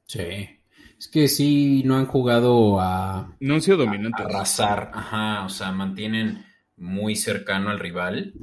[0.06, 0.60] Sí.
[0.98, 3.36] Es que sí, no han jugado a.
[3.40, 4.26] No han sido dominantes.
[4.26, 5.46] A arrasar, ajá.
[5.46, 6.46] O sea, mantienen
[6.78, 8.34] muy cercano al rival.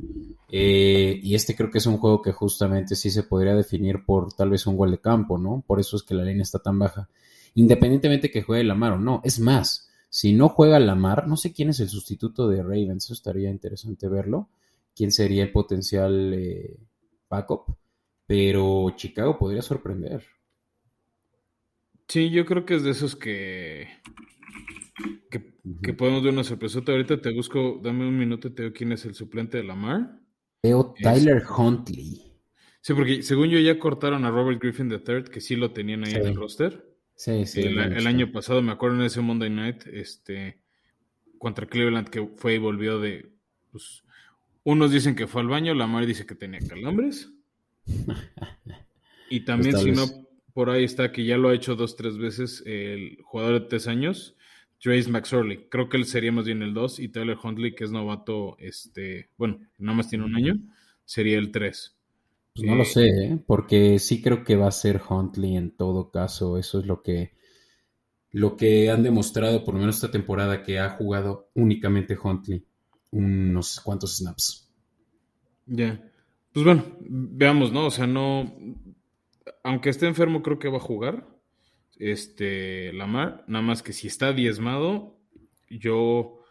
[0.53, 4.33] Eh, y este creo que es un juego que justamente sí se podría definir por
[4.33, 5.63] tal vez un gol de campo, ¿no?
[5.67, 7.09] Por eso es que la línea está tan baja.
[7.55, 9.21] Independientemente que juegue Lamar o no.
[9.25, 13.15] Es más, si no juega Lamar, no sé quién es el sustituto de Ravens, eso
[13.15, 14.51] estaría interesante verlo.
[14.95, 16.77] ¿Quién sería el potencial eh,
[17.29, 17.77] backup?
[18.27, 20.25] Pero Chicago podría sorprender.
[22.09, 23.87] Sí, yo creo que es de esos que,
[25.31, 26.81] que, podemos ver una sorpresa.
[26.85, 30.21] Ahorita te busco, dame un minuto y te digo quién es el suplente de Lamar.
[30.61, 32.33] Veo Tyler Huntley.
[32.81, 36.15] Sí, porque según yo ya cortaron a Robert Griffin III, que sí lo tenían ahí
[36.15, 36.90] en el roster.
[37.21, 37.61] Sí, sí.
[37.61, 40.59] El, año pasado, me acuerdo en ese Monday Night, este,
[41.37, 43.31] contra Cleveland, que fue y volvió de.
[43.71, 44.05] Pues,
[44.65, 47.31] unos dicen que fue al baño, la madre dice que tenía calambres.
[49.29, 50.07] y también, pues si no,
[50.55, 53.87] por ahí está que ya lo ha hecho dos, tres veces el jugador de tres
[53.87, 54.35] años,
[54.79, 55.67] Trace McSorley.
[55.69, 59.29] Creo que él sería más bien el dos, y Tyler Huntley, que es novato, este,
[59.37, 60.59] bueno, nada más tiene un año,
[61.05, 62.00] sería el tres.
[62.61, 63.39] Pues no lo sé, ¿eh?
[63.47, 66.59] porque sí creo que va a ser Huntley en todo caso.
[66.59, 67.33] Eso es lo que,
[68.33, 72.67] lo que han demostrado, por lo menos esta temporada, que ha jugado únicamente Huntley
[73.13, 74.71] unos cuantos snaps.
[75.65, 76.07] Ya.
[76.53, 77.87] Pues bueno, veamos, ¿no?
[77.87, 78.55] O sea, no.
[79.65, 81.27] Aunque esté enfermo, creo que va a jugar.
[81.97, 83.43] Este, Lamar.
[83.47, 85.19] Nada más que si está diezmado,
[85.71, 86.43] yo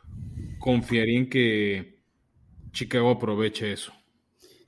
[0.57, 1.99] confiaría en que
[2.71, 3.93] Chicago aproveche eso.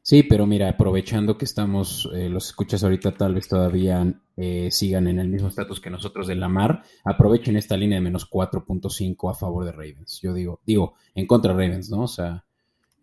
[0.04, 5.08] Sí, pero mira, aprovechando que estamos, eh, los escuchas ahorita tal vez todavía eh, sigan
[5.08, 9.30] en el mismo estatus que nosotros de la mar, aprovechen esta línea de menos 4.5
[9.30, 10.20] a favor de Ravens.
[10.22, 12.02] Yo digo, digo, en contra de Ravens, ¿no?
[12.02, 12.46] O sea,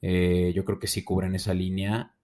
[0.02, 2.14] eh, yo creo que sí cubren esa línea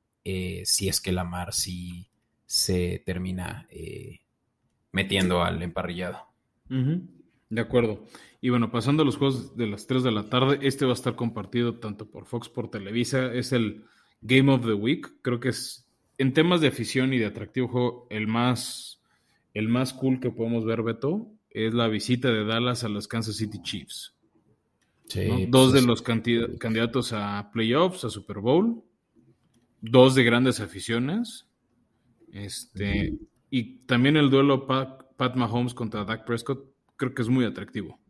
[0.65, 2.07] si es que la mar sí
[2.47, 3.69] se termina
[4.91, 6.19] metiendo al emparrillado.
[7.51, 8.07] De acuerdo.
[8.41, 10.95] Y bueno, pasando a los juegos de las 3 de la tarde, este va a
[10.95, 13.85] estar compartido tanto por Fox por Televisa, es el
[14.25, 15.07] Game of the Week.
[15.23, 15.87] Creo que es,
[16.19, 19.01] en temas de afición y de atractivo juego, el más,
[19.53, 23.37] el más cool que podemos ver, Beto, es la visita de Dallas a los Kansas
[23.37, 24.15] City Chiefs.
[25.13, 28.83] Pues dos de los candidatos a playoffs, a Super Bowl,
[29.81, 31.47] dos de grandes aficiones.
[32.33, 33.19] Este,
[33.51, 36.65] Y también el duelo Pat, Pat Mahomes contra Dak Prescott,
[36.97, 38.01] creo que es muy atractivo.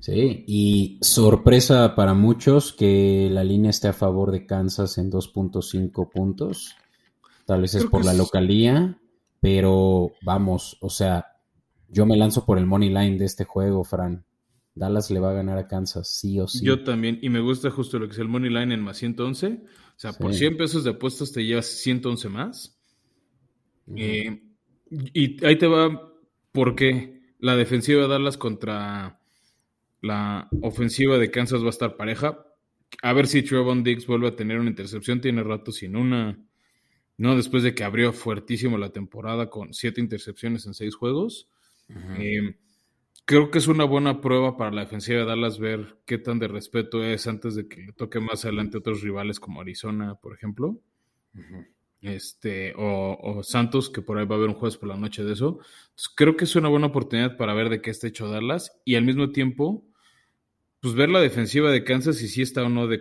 [0.00, 6.10] Sí, y sorpresa para muchos que la línea esté a favor de Kansas en 2.5
[6.10, 6.74] puntos.
[7.44, 8.98] Tal vez es por la localía,
[9.40, 11.26] pero vamos, o sea,
[11.88, 14.24] yo me lanzo por el money line de este juego, Fran.
[14.74, 16.64] Dallas le va a ganar a Kansas, sí o sí.
[16.64, 19.46] Yo también, y me gusta justo lo que es el money line en más 111.
[19.46, 19.58] O
[19.96, 22.80] sea, por 100 pesos de apuestas te llevas 111 más.
[23.94, 24.42] Eh,
[24.90, 26.14] y ahí te va
[26.52, 29.19] porque la defensiva de Dallas contra
[30.00, 32.44] la ofensiva de Kansas va a estar pareja.
[33.02, 35.20] A ver si Trevon Diggs vuelve a tener una intercepción.
[35.20, 36.38] Tiene rato sin una.
[37.16, 41.48] No, después de que abrió fuertísimo la temporada con siete intercepciones en seis juegos.
[42.18, 42.56] Eh,
[43.24, 46.48] creo que es una buena prueba para la defensiva de Dallas ver qué tan de
[46.48, 50.80] respeto es antes de que le toque más adelante otros rivales como Arizona, por ejemplo.
[52.00, 55.22] Este, o, o, Santos, que por ahí va a haber un jueves por la noche
[55.22, 55.58] de eso.
[56.16, 59.04] creo que es una buena oportunidad para ver de qué está hecho Dallas y al
[59.04, 59.84] mismo tiempo
[60.80, 63.00] pues ver la defensiva de Kansas y si está o no de,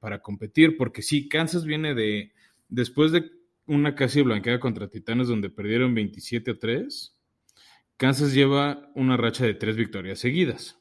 [0.00, 2.32] para competir, porque sí, Kansas viene de,
[2.68, 3.30] después de
[3.66, 7.16] una casi blanqueada contra Titanes donde perdieron 27 a 3,
[7.96, 10.78] Kansas lleva una racha de tres victorias seguidas.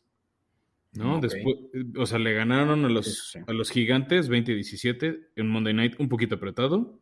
[0.93, 1.19] ¿no?
[1.19, 1.55] Después,
[1.97, 6.35] o sea, le ganaron a los, a los gigantes 20-17 en Monday Night un poquito
[6.35, 6.99] apretado.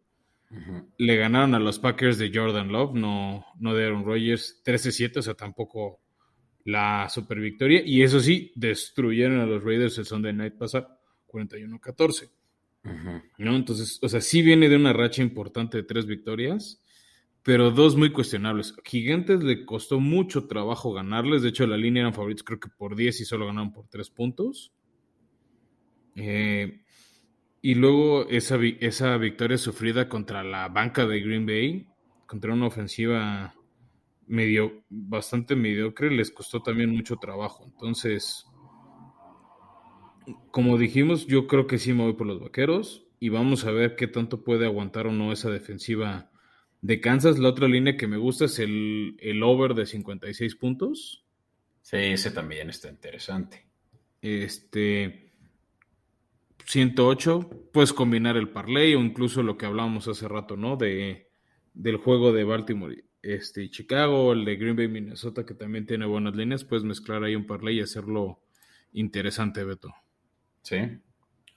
[0.97, 5.21] Le ganaron a los Packers de Jordan Love, no, no de Aaron Rodgers 13-7, o
[5.21, 6.00] sea, tampoco
[6.65, 7.81] la super victoria.
[7.85, 12.29] Y eso sí, destruyeron a los Raiders el Sunday Night pasado, 41-14.
[13.37, 13.55] ¿No?
[13.55, 16.83] Entonces, o sea, sí viene de una racha importante de tres victorias,
[17.43, 18.75] pero dos muy cuestionables.
[18.83, 21.41] Gigantes le costó mucho trabajo ganarles.
[21.41, 24.09] De hecho, la línea eran favoritos, creo que por 10 y solo ganaron por 3
[24.09, 24.73] puntos.
[26.15, 26.81] Eh,
[27.61, 31.87] y luego esa, esa victoria sufrida contra la banca de Green Bay,
[32.25, 33.53] contra una ofensiva
[34.31, 37.65] medio, bastante mediocre, les costó también mucho trabajo.
[37.65, 38.45] Entonces,
[40.51, 43.95] como dijimos, yo creo que sí me voy por los vaqueros y vamos a ver
[43.95, 46.31] qué tanto puede aguantar o no esa defensiva
[46.81, 47.39] de Kansas.
[47.39, 51.25] La otra línea que me gusta es el, el over de 56 puntos.
[51.81, 53.67] Sí, ese también está interesante.
[54.21, 55.27] Este.
[56.65, 60.77] 108, puedes combinar el parlay o incluso lo que hablábamos hace rato, ¿no?
[60.77, 61.29] De,
[61.73, 66.35] del juego de Baltimore este, Chicago, el de Green Bay, Minnesota, que también tiene buenas
[66.35, 68.39] líneas, puedes mezclar ahí un parlay y hacerlo
[68.93, 69.89] interesante, Beto.
[70.63, 70.77] Sí,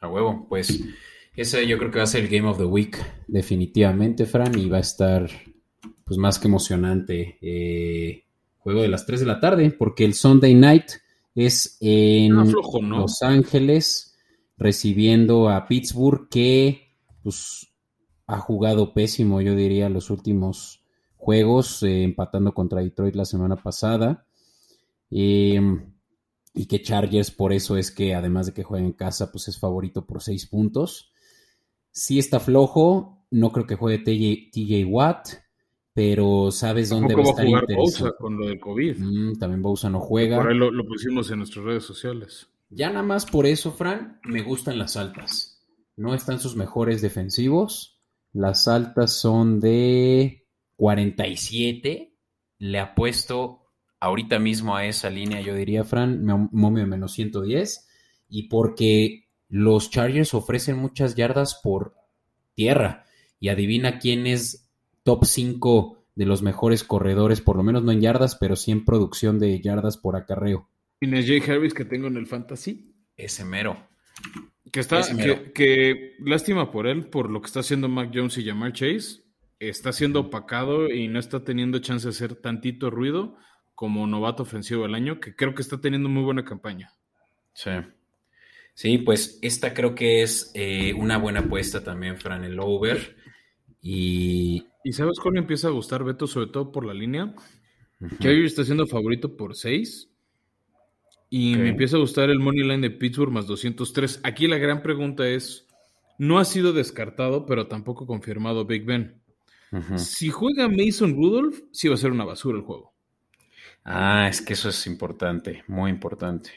[0.01, 0.47] a huevo.
[0.49, 0.83] Pues
[1.37, 2.97] ese yo creo que va a ser el Game of the Week.
[3.27, 5.29] Definitivamente, Fran, y va a estar
[6.05, 7.39] pues más que emocionante.
[7.41, 8.25] Eh,
[8.59, 10.87] juego de las 3 de la tarde, porque el Sunday Night
[11.35, 14.17] es en Los Ángeles,
[14.57, 16.89] recibiendo a Pittsburgh, que
[17.23, 17.69] pues
[18.27, 20.84] ha jugado pésimo, yo diría, los últimos
[21.25, 24.27] juegos, eh, empatando contra Detroit la semana pasada.
[25.11, 25.95] Em,
[26.53, 29.59] y que Chargers por eso es que además de que juega en casa, pues es
[29.59, 31.13] favorito por seis puntos.
[31.91, 34.05] Sí está flojo, no creo que juegue
[34.53, 35.29] TJ, Watt,
[35.95, 38.99] pero sabes dónde va a estar jugar Bousa con lo del COVID.
[38.99, 40.37] Mm, también Bousa no juega.
[40.37, 42.49] Por ahí lo, lo, pusimos en nuestras redes sociales.
[42.69, 45.65] Ya nada más por eso, Fran, me gustan las altas.
[45.97, 48.03] No están sus mejores defensivos.
[48.33, 50.44] Las altas son de
[50.77, 52.15] 47.
[52.59, 53.65] Le apuesto
[54.01, 57.89] ahorita mismo a esa línea, yo diría, Fran, momio menos 110.
[58.29, 61.95] Y porque los Chargers ofrecen muchas yardas por
[62.55, 63.05] tierra.
[63.41, 64.71] Y adivina quién es
[65.03, 68.85] top 5 de los mejores corredores, por lo menos no en yardas, pero sí en
[68.85, 70.69] producción de yardas por acarreo.
[71.01, 72.95] ¿Tienes Jay Harris que tengo en el fantasy?
[73.17, 73.89] Ese mero.
[74.71, 78.45] Que está, que, que, lástima por él, por lo que está haciendo Mac Jones y
[78.45, 79.24] Jamar Chase
[79.59, 83.37] está siendo opacado y no está teniendo chance de hacer tantito ruido
[83.75, 86.93] como novato ofensivo del año, que creo que está teniendo muy buena campaña.
[87.55, 87.71] Sí.
[88.75, 93.17] Sí, pues esta creo que es eh, una buena apuesta también, Fran, el over.
[93.81, 94.67] Y...
[94.83, 96.27] ¿Y sabes cuál me empieza a gustar, Beto?
[96.27, 97.35] Sobre todo por la línea.
[98.21, 100.11] que está siendo favorito por 6.
[101.31, 104.21] Y me empieza a gustar el money line de Pittsburgh más 203.
[104.23, 105.67] Aquí la gran pregunta es,
[106.19, 109.21] no ha sido descartado, pero tampoco confirmado Big Ben.
[109.97, 112.95] Si juega Mason Rudolph, sí va a ser una basura el juego.
[113.85, 116.51] Ah, es que eso es importante, muy importante.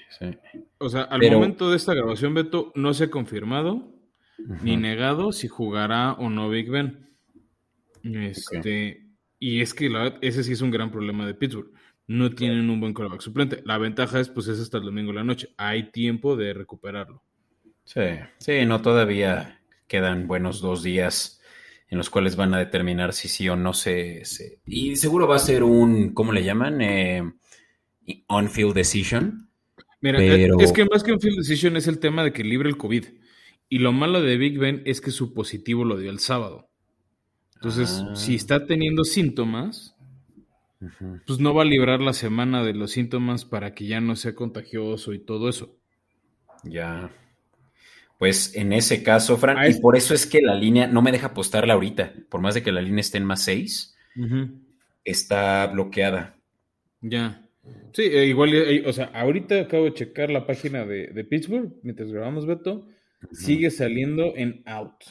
[0.78, 3.93] O sea, al momento de esta grabación, Beto, no se ha confirmado
[4.62, 7.10] ni negado si jugará o no Big Ben.
[8.03, 9.08] Este,
[9.39, 11.72] Y es que la, ese sí es un gran problema de Pittsburgh.
[12.08, 13.62] No tienen un buen coreback suplente.
[13.66, 15.49] La ventaja es, pues, es hasta el domingo de la noche.
[15.58, 17.22] Hay tiempo de recuperarlo.
[17.84, 18.01] Sí,
[18.38, 21.36] sí, no todavía quedan buenos dos días
[21.89, 24.23] en los cuales van a determinar si sí o no se...
[24.65, 26.81] y seguro va a ser un, ¿cómo le llaman?
[26.81, 27.23] Eh,
[28.27, 29.49] on-field decision.
[30.01, 32.77] Mira, eh, es que más que on-field decision es el tema de que libre el
[32.77, 33.05] COVID.
[33.69, 36.69] Y lo malo de Big Ben es que su positivo lo dio el sábado.
[37.55, 38.15] Entonces, ah.
[38.15, 39.95] si está teniendo síntomas,
[41.25, 44.35] pues no va a librar la semana de los síntomas para que ya no sea
[44.35, 45.75] contagioso y todo eso.
[46.63, 47.09] Ya.
[48.18, 51.28] Pues en ese caso, Fran, y por eso es que la línea no me deja
[51.28, 53.95] apostarla ahorita, por más de que la línea esté en más 6,
[55.03, 56.36] está bloqueada.
[57.01, 57.47] Ya.
[57.93, 62.11] Sí, eh, igual, eh, o sea, ahorita acabo de checar la página de, Pittsburgh, mientras
[62.11, 62.88] grabamos, Beto,
[63.32, 65.03] sigue saliendo en out.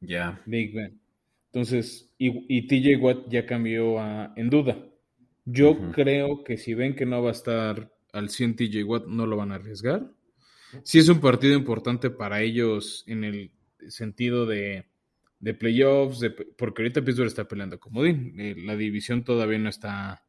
[0.00, 0.42] Ya.
[0.46, 1.00] Big Ben.
[1.52, 4.88] Entonces, y, TJ Watt ya cambió a en duda.
[5.44, 9.26] Yo creo que si ven que no va a estar al 100 TJ Watt, no
[9.26, 10.10] lo van a arriesgar
[10.82, 13.50] sí es un partido importante para ellos en el
[13.88, 14.86] sentido de,
[15.58, 16.20] playoffs,
[16.56, 20.24] porque ahorita Pittsburgh está peleando como eh, la división todavía no está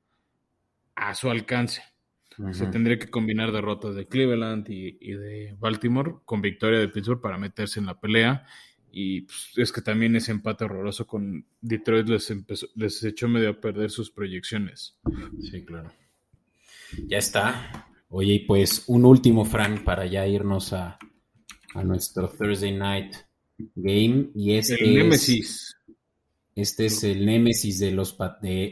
[0.95, 1.83] a su alcance.
[2.51, 7.37] Se tendría que combinar derrotas de Cleveland y, de Baltimore con victoria de Pittsburgh para
[7.37, 8.47] meterse en la pelea.
[8.91, 13.49] Y pues, es que también ese empate horroroso con Detroit les, empezó, les echó medio
[13.49, 14.97] a perder sus proyecciones.
[15.41, 15.91] Sí, claro.
[17.07, 17.87] Ya está.
[18.15, 20.99] Oye, y pues un último, Frank, para ya irnos a,
[21.83, 23.15] nuestro Thursday Night
[23.73, 24.29] Game.
[24.35, 25.75] Y este el Nemesis.
[26.55, 28.15] Este es el Nemesis de los,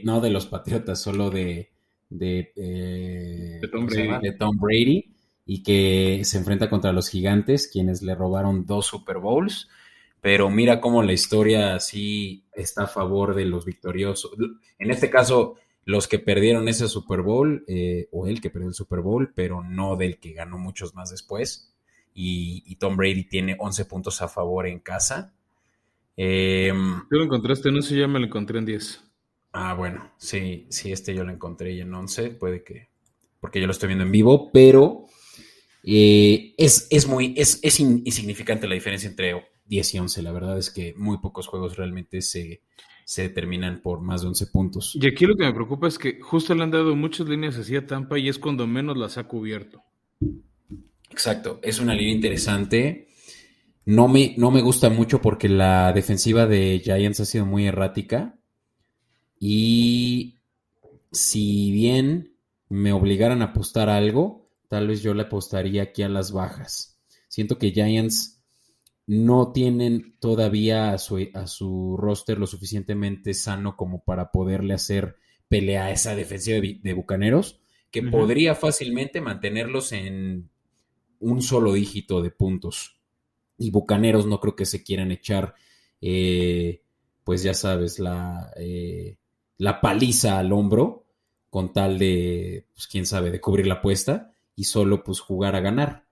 [0.04, 1.72] no de los Patriotas, solo de,
[2.12, 5.12] de, de Tom Brady
[5.48, 9.70] y que se enfrenta contra los gigantes, quienes le robaron dos Super Bowls.
[10.22, 14.34] Pero mira cómo la historia sí está a favor de los victoriosos.
[14.78, 18.75] En este caso, los que perdieron ese Super Bowl, eh, o el que perdió el
[18.75, 21.73] Super Bowl, pero no del que ganó muchos más después.
[22.13, 25.34] Y, Tom Brady tiene 11 puntos a favor en casa.
[26.17, 26.73] Eh,
[27.09, 27.71] ¿Tú lo encontraste?
[27.71, 29.03] No sé, ya me lo encontré en 10.
[29.53, 32.89] Ah, bueno, sí, sí, este yo lo encontré en 11, puede que,
[33.39, 35.07] porque yo lo estoy viendo en vivo, pero
[35.84, 40.21] eh, es, es, muy, es, es insignificante la diferencia entre 10 y 11.
[40.21, 42.61] La verdad es que muy pocos juegos realmente se,
[43.12, 44.95] se determinan por más de 11 puntos.
[44.95, 47.76] Y aquí lo que me preocupa es que justo le han dado muchas líneas así
[47.76, 49.84] a Tampa y es cuando menos las ha cubierto.
[51.09, 53.09] Exacto, es una línea interesante.
[53.84, 58.39] No me, no me gusta mucho porque la defensiva de Giants ha sido muy errática.
[59.38, 60.39] Y
[61.12, 62.38] si bien
[62.70, 66.97] me obligaran a apostar algo, tal vez yo le apostaría aquí a las bajas.
[67.28, 68.41] Siento que Giants
[69.12, 75.18] no tienen todavía a su, a su roster lo suficientemente sano como para poderle hacer
[75.49, 77.59] pelea a esa defensiva de, Bucaneros,
[77.91, 80.49] que podría fácilmente mantenerlos en
[81.20, 83.01] un solo dígito de puntos.
[83.57, 85.55] Y Bucaneros no creo que se quieran echar,
[85.99, 86.82] eh,
[87.26, 89.18] pues ya sabes, la, eh,
[89.57, 91.05] la paliza al hombro
[91.49, 95.59] con tal de, pues quién sabe, de cubrir la apuesta y solo pues jugar a
[95.59, 96.05] ganar.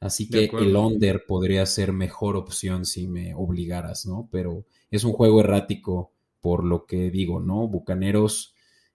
[0.00, 4.28] Así que el under podría ser mejor opción si me obligaras, ¿no?
[4.30, 7.66] Pero es un juego errático por lo que digo, ¿no?
[7.66, 8.54] Bucaneros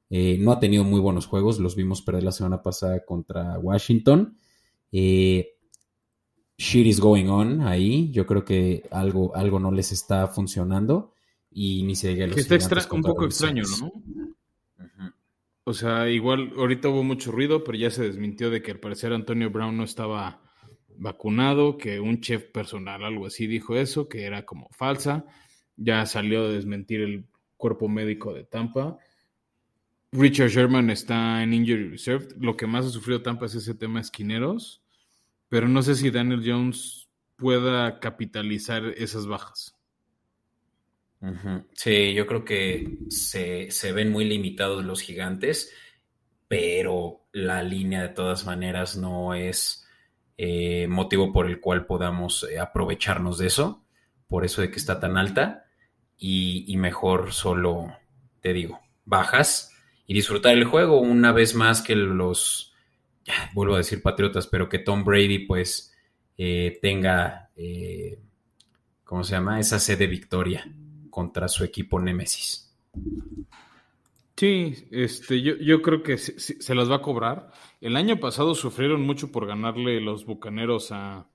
[0.10, 4.38] eh, no ha tenido muy buenos juegos, los vimos perder la semana pasada contra Washington.
[4.92, 5.54] Eh,
[6.58, 11.14] shit is going on ahí, yo creo que algo, algo no les está funcionando
[11.50, 13.92] y ni se llega a los que está un poco extraño, ¿no?
[15.64, 19.14] O sea, igual ahorita hubo mucho ruido, pero ya se desmintió de que al parecer
[19.14, 20.41] Antonio Brown no estaba
[21.02, 25.26] vacunado, que un chef personal, algo así, dijo eso, que era como falsa.
[25.76, 27.26] Ya salió a desmentir el
[27.58, 28.98] cuerpo médico de Tampa.
[30.12, 32.28] Richard Sherman está en Injury Reserve.
[32.40, 34.84] Lo que más ha sufrido Tampa es ese tema esquineros,
[35.50, 39.76] pero no sé si Daniel Jones pueda capitalizar esas bajas.
[41.74, 45.72] Sí, yo creo que se, se, ven muy limitados los gigantes,
[46.48, 49.88] pero la línea de todas maneras no es
[50.44, 53.84] eh, motivo por el cual podamos eh, aprovecharnos de eso,
[54.28, 55.66] por eso de que está tan alta,
[56.18, 57.96] y, mejor solo,
[58.42, 59.72] te digo, bajas
[60.08, 62.74] y disfrutar el juego una vez más que los,
[63.54, 65.96] vuelvo a decir patriotas, pero que Tom Brady pues
[66.40, 67.52] eh, tenga,
[69.04, 69.60] ¿cómo se llama?
[69.60, 70.68] Esa sed de victoria
[71.12, 72.76] contra su equipo Némesis.
[74.42, 77.52] Sí, este, yo, yo creo que se, las va a cobrar.
[77.80, 81.30] El año pasado sufrieron mucho por ganarle los bucaneros a,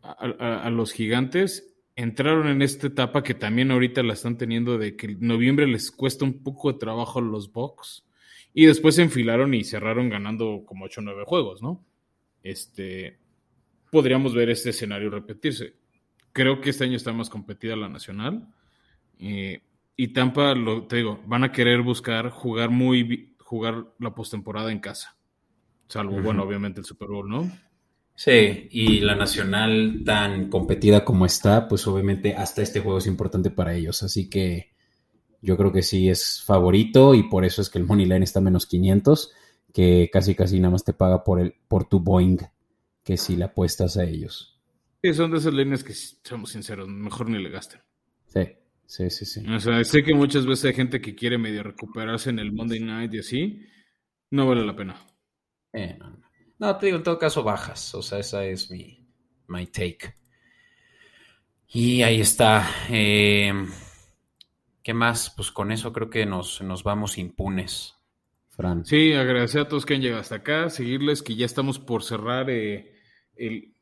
[0.00, 1.76] a, los gigantes.
[1.94, 5.90] Entraron en esta etapa que también ahorita la están teniendo de que en noviembre les
[5.90, 8.06] cuesta un poco de trabajo a los Bucks.
[8.54, 11.84] Y después se enfilaron y cerraron ganando como 8 o 9 juegos, ¿no?
[12.42, 13.18] Este,
[13.90, 15.74] podríamos ver este escenario repetirse.
[16.32, 18.48] Creo que este año está más competida la nacional.
[19.18, 19.60] Eh,
[19.96, 24.80] y Tampa, lo, te digo, van a querer buscar jugar muy jugar la postemporada en
[24.80, 25.16] casa.
[25.88, 27.48] Salvo, bueno, obviamente el Super Bowl, ¿no?
[28.16, 33.50] Sí, y la nacional tan competida como está, pues obviamente hasta este juego es importante
[33.50, 34.02] para ellos.
[34.02, 34.72] Así que
[35.42, 38.40] yo creo que sí es favorito y por eso es que el Money Line está
[38.40, 39.32] menos 500,
[39.72, 42.38] que casi casi nada más te paga por, el, por tu Boeing,
[43.04, 44.60] que si le apuestas a ellos.
[45.02, 47.80] Sí, son de esas líneas que, seamos sinceros, mejor ni le gasten.
[48.26, 48.40] Sí.
[48.86, 49.44] Sí, sí, sí.
[49.48, 52.80] O sea, sé que muchas veces hay gente que quiere medio recuperarse en el Monday
[52.80, 53.66] Night y así.
[54.30, 54.96] No vale la pena.
[55.72, 55.98] Eh,
[56.58, 57.94] no, te digo, en todo caso bajas.
[57.94, 59.06] O sea, esa es mi
[59.48, 60.14] my take.
[61.68, 62.68] Y ahí está.
[62.88, 63.52] Eh,
[64.82, 65.30] ¿Qué más?
[65.34, 67.94] Pues con eso creo que nos, nos vamos impunes.
[68.50, 68.86] Fran.
[68.86, 70.70] Sí, agradecer a todos que han llegado hasta acá.
[70.70, 72.94] Seguirles que ya estamos por cerrar eh,
[73.34, 73.74] el,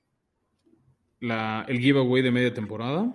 [1.21, 3.15] la, el giveaway de media temporada.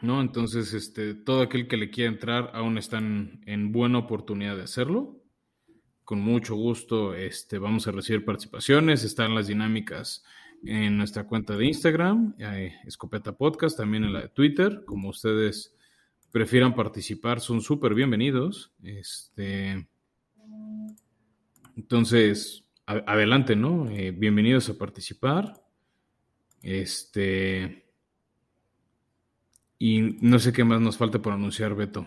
[0.00, 0.20] ¿No?
[0.20, 5.20] Entonces, este, todo aquel que le quiera entrar aún están en buena oportunidad de hacerlo.
[6.04, 9.04] Con mucho gusto este, vamos a recibir participaciones.
[9.04, 10.24] Están las dinámicas
[10.64, 14.82] en nuestra cuenta de Instagram, eh, Escopeta Podcast, también en la de Twitter.
[14.86, 15.74] Como ustedes
[16.30, 18.72] prefieran participar, son súper bienvenidos.
[18.82, 19.88] Este,
[21.76, 23.88] entonces, adelante, ¿no?
[23.90, 25.64] Eh, bienvenidos a participar.
[26.62, 27.83] Este.
[29.84, 32.06] Y no sé qué más nos falta por anunciar, Beto.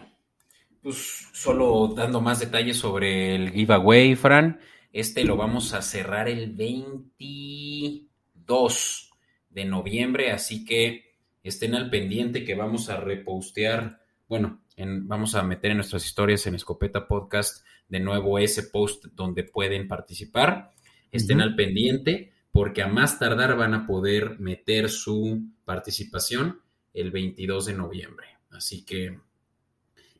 [0.82, 4.60] pues solo dando más detalles sobre el giveaway, Fran.
[4.92, 9.12] Este lo vamos a cerrar el 22
[9.52, 15.70] de noviembre, así que estén al pendiente que vamos a repostear, bueno, vamos a meter
[15.70, 20.74] en nuestras historias en Escopeta Podcast de nuevo ese post donde pueden participar.
[21.12, 26.64] Estén al pendiente porque a más tardar van a poder meter su participación
[26.98, 28.28] el 22 de noviembre.
[28.52, 29.20] Así que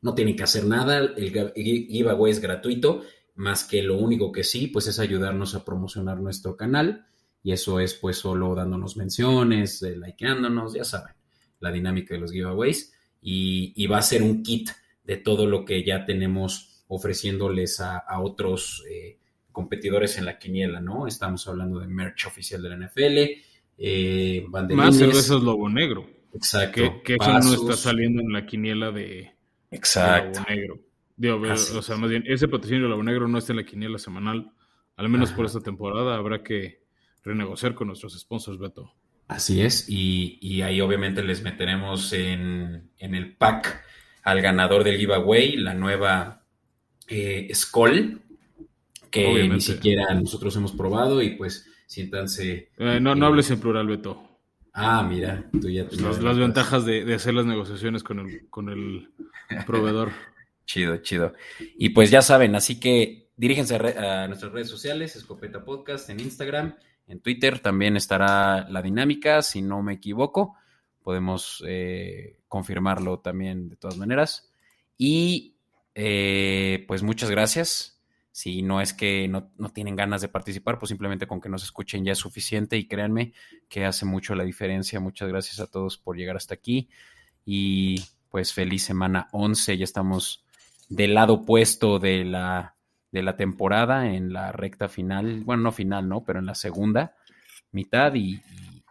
[0.00, 3.02] no tienen que hacer nada, el giveaway es gratuito,
[3.34, 7.06] más que lo único que sí, pues es ayudarnos a promocionar nuestro canal
[7.42, 11.14] y eso es pues solo dándonos menciones, eh, likeándonos, ya saben,
[11.60, 14.70] la dinámica de los giveaways y, va a ser un kit
[15.02, 19.18] de todo lo que ya tenemos ofreciéndoles a, otros eh,
[19.50, 21.06] competidores en la quiniela, ¿no?
[21.06, 23.42] Estamos hablando de merch oficial de la NFL,
[23.78, 26.17] eh, Más cervezas Lobo Negro.
[26.34, 27.02] Exacto.
[27.04, 29.32] Que, eso no está saliendo en la quiniela de,
[29.70, 30.40] Exacto.
[30.40, 31.54] Lobo Negro.
[31.78, 34.52] o sea, más bien, ese patrocinio de Lobo Negro no está en la quiniela semanal,
[34.96, 36.16] al menos por esta temporada.
[36.16, 36.82] Habrá que
[37.24, 38.92] renegociar con nuestros sponsors, Beto.
[39.26, 43.84] Así es, y, ahí obviamente les meteremos en, el pack
[44.22, 46.42] al ganador del giveaway la nueva
[47.08, 48.22] eh, Skull,
[49.10, 52.70] que ni siquiera nosotros hemos probado y pues siéntanse.
[52.78, 54.27] Eh, no, no hables en plural, Beto.
[54.80, 59.08] Ah, mira, tú ya las, las ventajas de, hacer las negociaciones con el, con el
[59.66, 60.12] proveedor.
[60.66, 61.34] chido, chido.
[61.76, 66.20] Y pues ya saben, así que diríjense a, a nuestras redes sociales, Escopeta Podcast en
[66.20, 66.74] Instagram
[67.08, 70.56] en Twitter también estará la dinámica, si no me equivoco.
[71.02, 74.52] Podemos eh, confirmarlo también de todas maneras.
[74.98, 75.54] Y
[75.94, 77.97] eh, pues muchas gracias.
[78.38, 82.04] Si no es que no, tienen ganas de participar, pues simplemente con que nos escuchen
[82.04, 83.32] ya es suficiente y créanme
[83.68, 85.00] que hace mucho la diferencia.
[85.00, 86.88] Muchas gracias a todos por llegar hasta aquí
[87.44, 89.78] y pues feliz semana 11.
[89.78, 90.44] Ya estamos
[90.88, 92.76] del lado opuesto de la
[93.10, 96.22] de la temporada en la recta final, bueno, no final, ¿no?
[96.22, 97.16] Pero en la segunda
[97.72, 98.40] mitad y,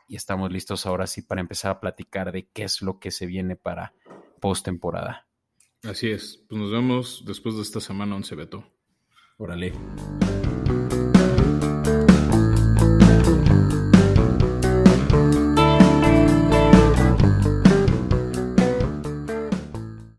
[0.10, 3.56] estamos listos ahora sí para empezar a platicar de qué es lo que se viene
[3.56, 3.94] para
[4.42, 5.26] postemporada.
[5.84, 8.77] Así es, pues nos vemos después de esta semana 11, Beto.
[9.40, 9.72] Órale.